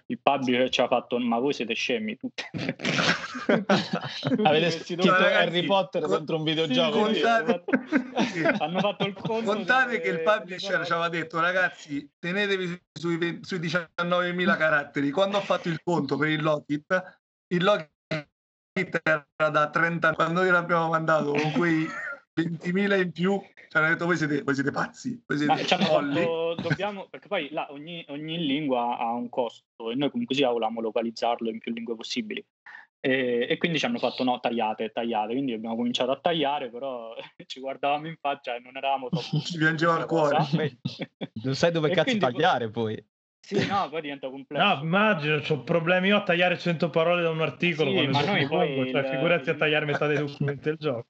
[0.08, 2.44] il publisher ci ha fatto ma voi siete scemi tutti.
[4.44, 6.12] Avete scritto Harry Potter con...
[6.12, 7.00] dentro un videogioco.
[7.00, 7.64] Contate...
[8.60, 9.54] Hanno fatto il conto.
[9.54, 15.12] Contate che il publisher ci aveva detto ragazzi tenetevi sui, 20, sui 19.000 caratteri.
[15.12, 20.50] Quando ho fatto il conto per il Lockit, il Lockit era da 30 quando noi
[20.50, 21.86] l'abbiamo mandato con quei
[22.40, 27.08] 20.000 in più, ci hanno detto voi siete, voi siete pazzi, voi siete fatto, dobbiamo,
[27.10, 31.50] perché poi là ogni, ogni, lingua ha un costo e noi comunque sia volevamo localizzarlo
[31.50, 32.44] in più lingue possibili.
[33.04, 37.16] E, e, quindi ci hanno fatto no, tagliate, tagliate, quindi abbiamo cominciato a tagliare, però
[37.48, 39.40] ci guardavamo in faccia e non eravamo troppo...
[39.44, 40.38] ci piangeva il cuore.
[41.44, 43.04] non sai dove cazzo tagliare poi.
[43.44, 44.64] Sì, no, poi diventa complesso.
[44.64, 47.90] No, immagino, ho problemi io a tagliare 100 parole da un articolo.
[47.90, 48.92] Sì, ma noi poi...
[48.92, 51.08] Cioè, figurati a tagliare metà dei documenti del gioco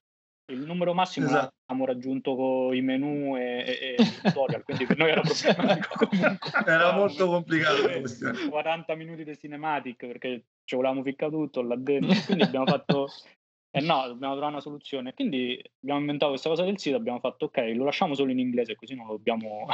[0.47, 1.53] il numero massimo esatto.
[1.65, 6.49] l'abbiamo raggiunto con i menu e, e, e tutorial, quindi per noi era problematico comunque.
[6.65, 7.81] Era molto complicato
[8.49, 13.09] 40 minuti di cinematic perché ci volevamo ficcare tutto là dentro, quindi abbiamo fatto
[13.73, 15.13] eh no, dobbiamo trovare una soluzione.
[15.13, 18.75] Quindi abbiamo inventato questa cosa del sito, abbiamo fatto ok, lo lasciamo solo in inglese
[18.75, 19.65] così non lo dobbiamo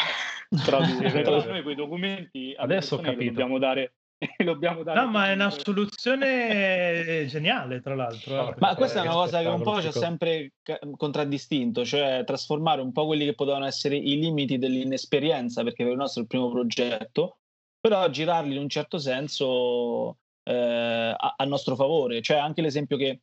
[0.63, 1.11] tradurre.
[1.11, 3.25] Perché noi quei documenti adesso ho capito.
[3.25, 3.93] dobbiamo dare
[4.43, 8.49] dobbiamo dare no, ma è una soluzione geniale, tra l'altro.
[8.49, 8.55] Eh.
[8.57, 10.53] Ma questa è una cosa che un po' ci ha sempre
[10.95, 15.99] contraddistinto, cioè trasformare un po' quelli che potevano essere i limiti dell'inesperienza, perché per il
[15.99, 17.37] nostro è il primo progetto,
[17.79, 22.21] però girarli in un certo senso eh, a, a, nostro favore.
[22.21, 23.21] Cioè anche l'esempio che,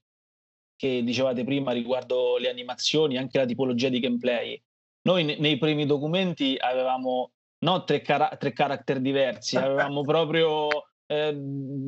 [0.77, 4.63] che dicevate prima riguardo le animazioni, anche la tipologia di gameplay.
[5.03, 7.33] Noi ne, nei primi documenti avevamo
[7.65, 10.69] no tre, cara- tre character diversi, avevamo proprio
[11.07, 11.33] eh,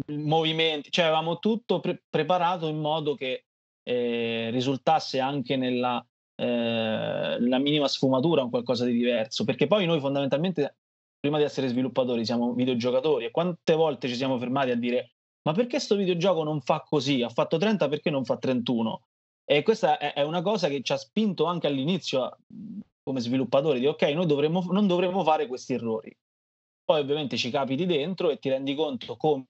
[0.06, 3.44] movimenti, cioè avevamo tutto pre- preparato in modo che
[3.82, 6.04] eh, risultasse anche nella,
[6.34, 10.76] eh, nella minima sfumatura un qualcosa di diverso, perché poi noi fondamentalmente
[11.18, 15.12] prima di essere sviluppatori siamo videogiocatori e quante volte ci siamo fermati a dire
[15.46, 17.22] ma perché questo videogioco non fa così?
[17.22, 19.06] Ha fatto 30 perché non fa 31?
[19.44, 22.38] E questa è, una cosa che ci ha spinto anche all'inizio
[23.06, 26.12] come sviluppatori di ok, noi dovremmo, non dovremmo fare questi errori.
[26.84, 29.46] Poi ovviamente ci capiti dentro e ti rendi conto come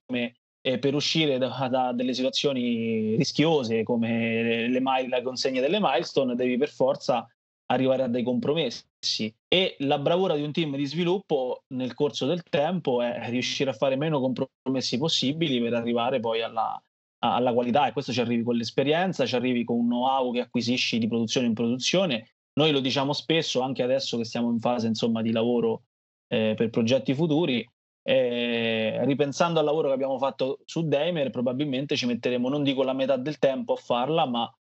[0.61, 6.35] eh, per uscire da, da, delle situazioni rischiose come le, le la consegna delle milestone
[6.35, 7.27] devi per forza
[7.67, 12.43] arrivare a dei compromessi e la bravura di un team di sviluppo nel corso del
[12.43, 16.81] tempo è riuscire a fare meno compromessi possibili per arrivare poi alla,
[17.21, 20.99] alla qualità e questo ci arrivi con l'esperienza, ci arrivi con un know-how che acquisisci
[20.99, 25.23] di produzione in produzione noi lo diciamo spesso, anche adesso che siamo in fase insomma,
[25.23, 25.85] di lavoro
[26.29, 27.69] eh, per progetti futuri,
[28.03, 32.93] eh, ripensando al lavoro che abbiamo fatto su Daimler, probabilmente ci metteremo, non dico la
[32.93, 34.53] metà del tempo a farla, ma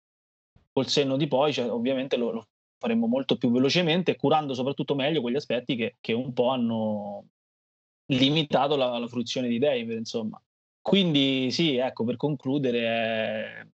[0.71, 5.21] col senno di poi, cioè, ovviamente lo, lo, faremo molto più velocemente, curando soprattutto meglio
[5.21, 7.25] quegli aspetti che, che un po' hanno,
[8.07, 10.41] limitato la, la fruizione di Dave, insomma.
[10.81, 13.71] Quindi sì, ecco, per concludere,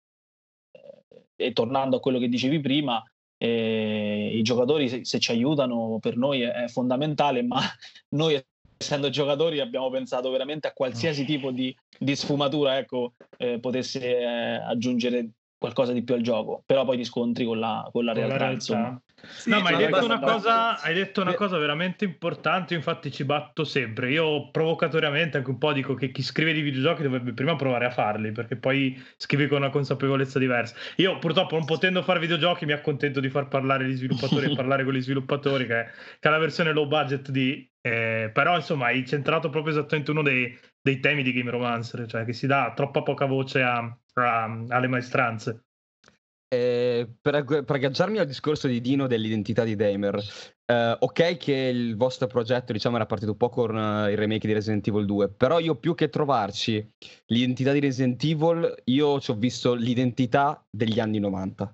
[0.72, 3.04] eh, e tornando a quello che dicevi prima,
[3.40, 7.60] eh, i giocatori se, se, ci aiutano per noi è, è, fondamentale, ma
[8.10, 8.40] noi
[8.78, 14.24] essendo giocatori abbiamo pensato veramente a qualsiasi tipo di, di sfumatura ecco, eh, potesse eh,
[14.26, 15.30] aggiungere
[15.60, 18.38] qualcosa di più al gioco, però poi ti scontri con la, con la, con realtà,
[18.38, 18.54] la realtà.
[18.54, 19.02] Insomma.
[19.22, 23.26] Sì, no, ma hai detto, una cosa, hai detto una cosa veramente importante, infatti ci
[23.26, 24.10] batto sempre.
[24.10, 27.92] Io provocatoriamente anche un po' dico che chi scrive di videogiochi dovrebbe prima provare a
[27.92, 30.76] farli, perché poi scrivi con una consapevolezza diversa.
[30.96, 34.86] Io purtroppo non potendo fare videogiochi mi accontento di far parlare gli sviluppatori e parlare
[34.86, 35.86] con gli sviluppatori, che è,
[36.20, 37.70] che è la versione low budget di...
[37.82, 42.26] Eh, però insomma hai centrato proprio esattamente uno dei, dei temi di Game Romancer, cioè
[42.26, 45.64] che si dà troppa poca voce a, alle maestranze.
[46.52, 50.20] Eh, per, per, agganciarmi al discorso di Dino dell'identità di Damer,
[50.66, 54.48] eh, ok che il vostro progetto diciamo era partito un po' con uh, il remake
[54.48, 56.92] di Resident Evil 2, però io più che trovarci
[57.28, 61.72] l'identità di Resident Evil, io ci ho visto l'identità degli anni 90.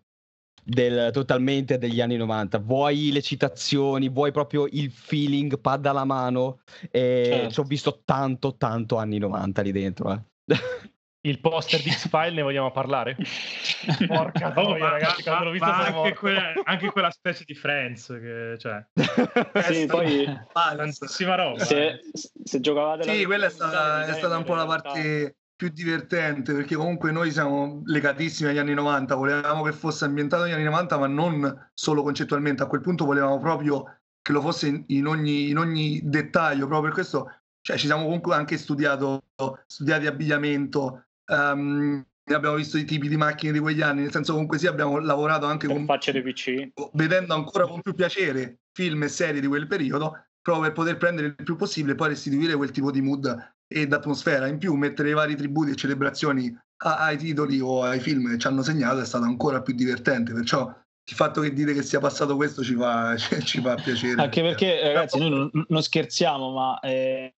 [0.68, 6.62] Del, totalmente degli anni 90 vuoi le citazioni vuoi proprio il feeling pad alla mano
[6.90, 7.52] e certo.
[7.52, 10.22] ci ho visto tanto tanto anni 90 lì dentro eh.
[11.26, 13.18] il poster di X-File ne vogliamo parlare?
[14.08, 18.08] Porca oh, troia, ragazzi, ma, quando l'ho visto anche quella, anche, quella, specie di Friends
[18.08, 18.86] che cioè
[19.72, 21.64] sì, poi tantissima roba.
[21.64, 22.00] Se,
[22.44, 26.76] se giocavate Sì, quella è stata, è stata un po' la parte più divertente perché
[26.76, 31.08] comunque noi siamo legatissimi agli anni 90, volevamo che fosse ambientato negli anni 90, ma
[31.08, 35.58] non solo concettualmente, a quel punto volevamo proprio che lo fosse in, in, ogni, in
[35.58, 37.30] ogni dettaglio, proprio per questo
[37.66, 39.24] cioè, ci siamo comunque anche studiato,
[39.66, 44.58] studiati abbigliamento, Um, abbiamo visto i tipi di macchine di quegli anni, nel senso comunque
[44.58, 49.08] sì abbiamo lavorato anche con facce dei PC, vedendo ancora con più piacere film e
[49.08, 52.72] serie di quel periodo, proprio per poter prendere il più possibile e poi restituire quel
[52.72, 54.48] tipo di mood ed atmosfera.
[54.48, 58.38] In più mettere i vari tributi e celebrazioni a, ai titoli o ai film che
[58.38, 60.68] ci hanno segnato è stato ancora più divertente, perciò
[61.08, 64.22] il fatto che dite che sia passato questo ci fa, ci fa piacere.
[64.22, 67.34] Anche perché ragazzi noi non, non scherziamo, ma eh,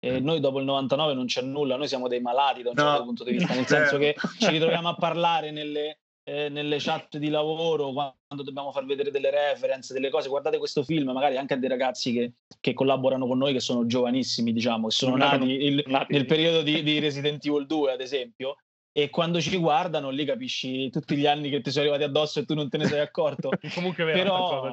[0.00, 2.82] e noi dopo il 99 non c'è nulla, noi siamo dei malati da un no.
[2.82, 7.16] certo punto di vista, nel senso che ci ritroviamo a parlare nelle, eh, nelle chat
[7.16, 11.54] di lavoro quando dobbiamo far vedere delle reference, delle cose, guardate questo film, magari anche
[11.54, 15.46] a dei ragazzi che, che collaborano con noi, che sono giovanissimi, diciamo, che sono nati,
[15.46, 18.56] il, nel periodo di, di Resident Evil 2, ad esempio,
[18.92, 22.44] e quando ci guardano lì capisci tutti gli anni che ti sono arrivati addosso e
[22.44, 23.50] tu non te ne sei accorto.
[23.74, 24.18] Comunque vero,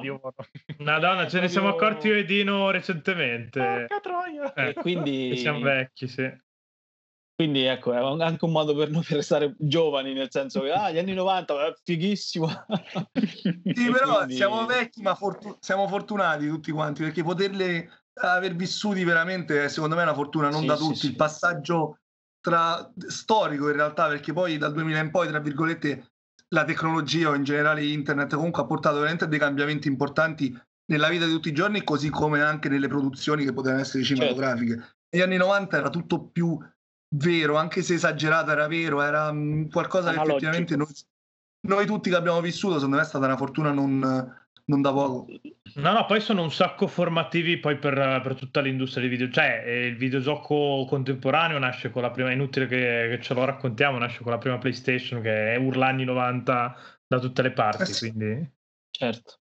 [0.78, 3.60] Madonna, ce ne siamo accorti io e Dino recentemente.
[3.60, 4.52] Porca troia!
[4.54, 5.30] Eh, e quindi...
[5.36, 6.44] E siamo vecchi, sì.
[7.36, 10.90] Quindi ecco, è anche un modo per noi per restare giovani, nel senso che ah,
[10.90, 12.48] gli anni 90 è fighissimo.
[13.12, 14.34] sì, però quindi...
[14.36, 20.00] siamo vecchi, ma fortu- siamo fortunati tutti quanti, perché poterli aver vissuti veramente, secondo me,
[20.00, 20.96] è una fortuna non sì, da tutti.
[20.96, 21.98] Sì, Il passaggio
[22.46, 26.12] tra, storico in realtà, perché poi dal 2000 in poi, tra virgolette,
[26.50, 30.56] la tecnologia o in generale internet comunque ha portato veramente dei cambiamenti importanti
[30.92, 34.22] nella vita di tutti i giorni, così come anche nelle produzioni che potevano essere certo.
[34.22, 34.74] cinematografiche.
[34.74, 34.94] Certo.
[35.10, 36.56] Negli anni 90 era tutto più
[37.16, 40.86] vero, anche se esagerato era vero, era um, qualcosa che effettivamente noi,
[41.66, 45.26] noi, tutti che abbiamo vissuto, secondo me è stata una fortuna non, non da poco.
[45.74, 49.30] No, no, poi sono un sacco formativi poi per, per tutta l'industria dei video.
[49.30, 53.44] Cioè, eh, il videogioco contemporaneo nasce con la prima, è inutile che, che, ce lo
[53.44, 57.82] raccontiamo, nasce con la prima PlayStation che è urla anni 90 da tutte le parti,
[57.82, 58.10] eh sì.
[58.10, 58.54] quindi...
[58.90, 59.40] Certo.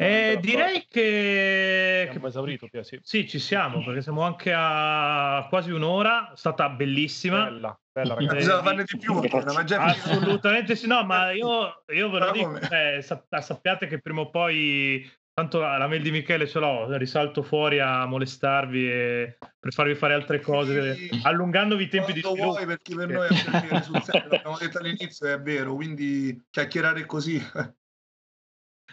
[0.00, 2.08] Eh, direi che...
[2.12, 2.20] Che...
[2.22, 3.00] esaurito, Pia, sì.
[3.02, 3.26] sì.
[3.26, 7.46] ci siamo, perché siamo anche a quasi un'ora, è stata bellissima.
[7.46, 8.36] Bella, bella ragazzi.
[8.36, 9.14] Bisogna farne di più,
[9.52, 14.20] ma già Assolutamente sì, no, ma io, io ve lo dico, eh, sappiate che prima
[14.20, 19.72] o poi, tanto la mail di Michele ce l'ho, risalto fuori a molestarvi e per
[19.72, 22.52] farvi fare altre cose, sì, allungandovi i tempi di sviluppo.
[22.52, 26.40] Vuoi, perché per noi è un piacere sul serio, l'abbiamo detto all'inizio, è vero, quindi
[26.50, 27.44] chiacchierare così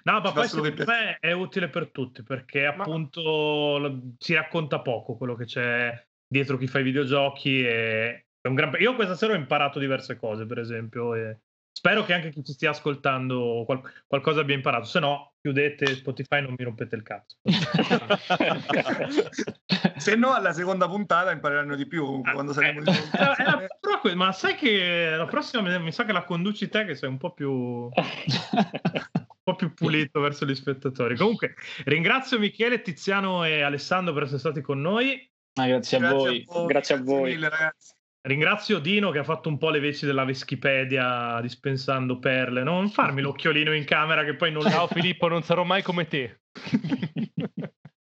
[0.08, 3.92] No, ma poi secondo me è utile per tutti perché appunto ma...
[4.20, 8.76] si racconta poco quello che c'è dietro chi fa i videogiochi e è un gran...
[8.80, 11.40] Io questa sera ho imparato diverse cose, per esempio, e
[11.72, 13.82] spero che anche chi ci stia ascoltando qual...
[14.06, 17.38] qualcosa abbia imparato, se no chiudete Spotify e non mi rompete il cazzo.
[19.98, 24.54] se no alla seconda puntata impareranno di più quando saremo eh, eh, eh, ma sai
[24.56, 27.90] che la prossima mi sa che la conduci te che sei un po' più
[29.46, 31.16] po' più pulito verso gli spettatori.
[31.16, 31.54] Comunque,
[31.86, 35.30] ringrazio Michele, Tiziano e Alessandro per essere stati con noi.
[35.54, 36.44] Ah, grazie, a voi.
[36.48, 36.66] A voi.
[36.66, 37.32] Grazie a voi.
[37.34, 37.50] Mille,
[38.22, 42.64] Ringrazio Dino che ha fatto un po' le veci della Veschipedia dispensando perle.
[42.64, 44.64] Non farmi l'occhiolino in camera che poi non...
[44.68, 46.40] Ciao Filippo, non sarò mai come te.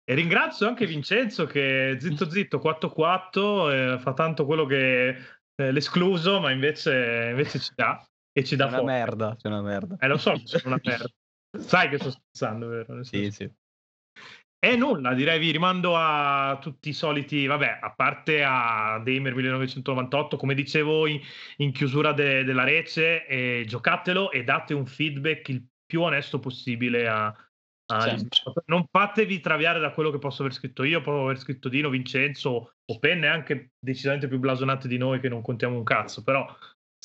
[0.08, 6.40] E ringrazio anche Vincenzo che zitto zitto 4-4 eh, fa tanto quello che eh, l'escluso,
[6.40, 8.92] ma invece, invece ci dà e ci dà C'è una fuori.
[8.94, 9.96] merda, c'è una merda.
[9.98, 11.08] Eh, lo so, sono una merda.
[11.58, 13.02] Sai che sto scherzando, vero?
[13.04, 13.50] Sì, sì.
[14.58, 20.36] E nulla, direi vi rimando a tutti i soliti, vabbè, a parte a Damer 1998,
[20.36, 21.20] come dicevo in,
[21.58, 27.06] in chiusura de- della rece, eh, giocatelo e date un feedback il più onesto possibile
[27.06, 28.38] a, a- Sempre.
[28.64, 32.74] Non fatevi traviare da quello che posso aver scritto io, posso aver scritto Dino, Vincenzo
[32.84, 36.44] o Penne, anche decisamente più blasonati di noi che non contiamo un cazzo, però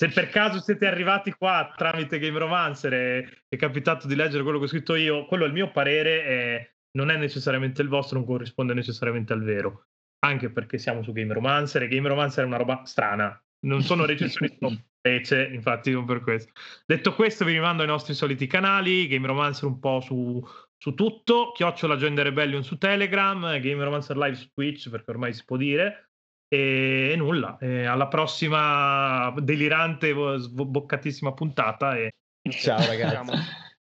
[0.02, 4.58] se per caso siete arrivati qua tramite Game Romancer e è capitato di leggere quello
[4.58, 8.18] che ho scritto io, quello è il mio parere e non è necessariamente il vostro,
[8.18, 9.90] non corrisponde necessariamente al vero.
[10.26, 13.40] Anche perché siamo su Game Romancer e Game Romancer è una roba strana.
[13.68, 16.52] Non sono recensioni, sono specie, infatti non per questo.
[16.84, 20.44] Detto questo, vi rimando ai nostri soliti canali, Game Romancer un po' su,
[20.78, 25.46] su tutto, Chiocciola the Rebellion su Telegram, Game Romancer Live su Twitch, perché ormai si
[25.46, 26.11] può dire.
[26.54, 31.96] E, nulla, e alla prossima delirante, sboccatissima puntata.
[31.96, 32.12] E...
[32.50, 33.32] Ciao ragazzi.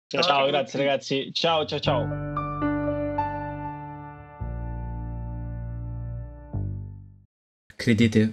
[0.07, 1.29] Ciao, Ciao grazie ragazzi.
[1.33, 2.07] Ciao, ciao, ciao.
[7.75, 8.31] Credete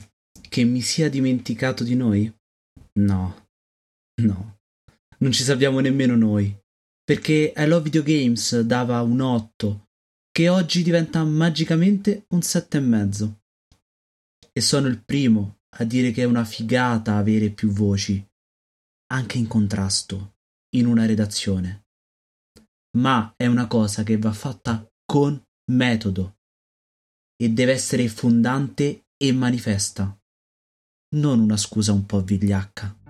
[0.49, 2.33] che mi sia dimenticato di noi?
[3.01, 3.47] No,
[4.23, 4.57] no,
[5.19, 6.57] non ci sappiamo nemmeno noi.
[7.05, 9.89] Perché I Love Video Games dava un 8,
[10.33, 13.43] che oggi diventa magicamente un 7,5.
[14.57, 18.25] E sono il primo a dire che è una figata avere più voci,
[19.13, 20.37] anche in contrasto,
[20.77, 21.87] in una redazione.
[22.97, 25.43] Ma è una cosa che va fatta con
[25.73, 26.37] metodo
[27.37, 30.17] e deve essere fondante e manifesta,
[31.17, 33.04] non una scusa un po' vigliacca.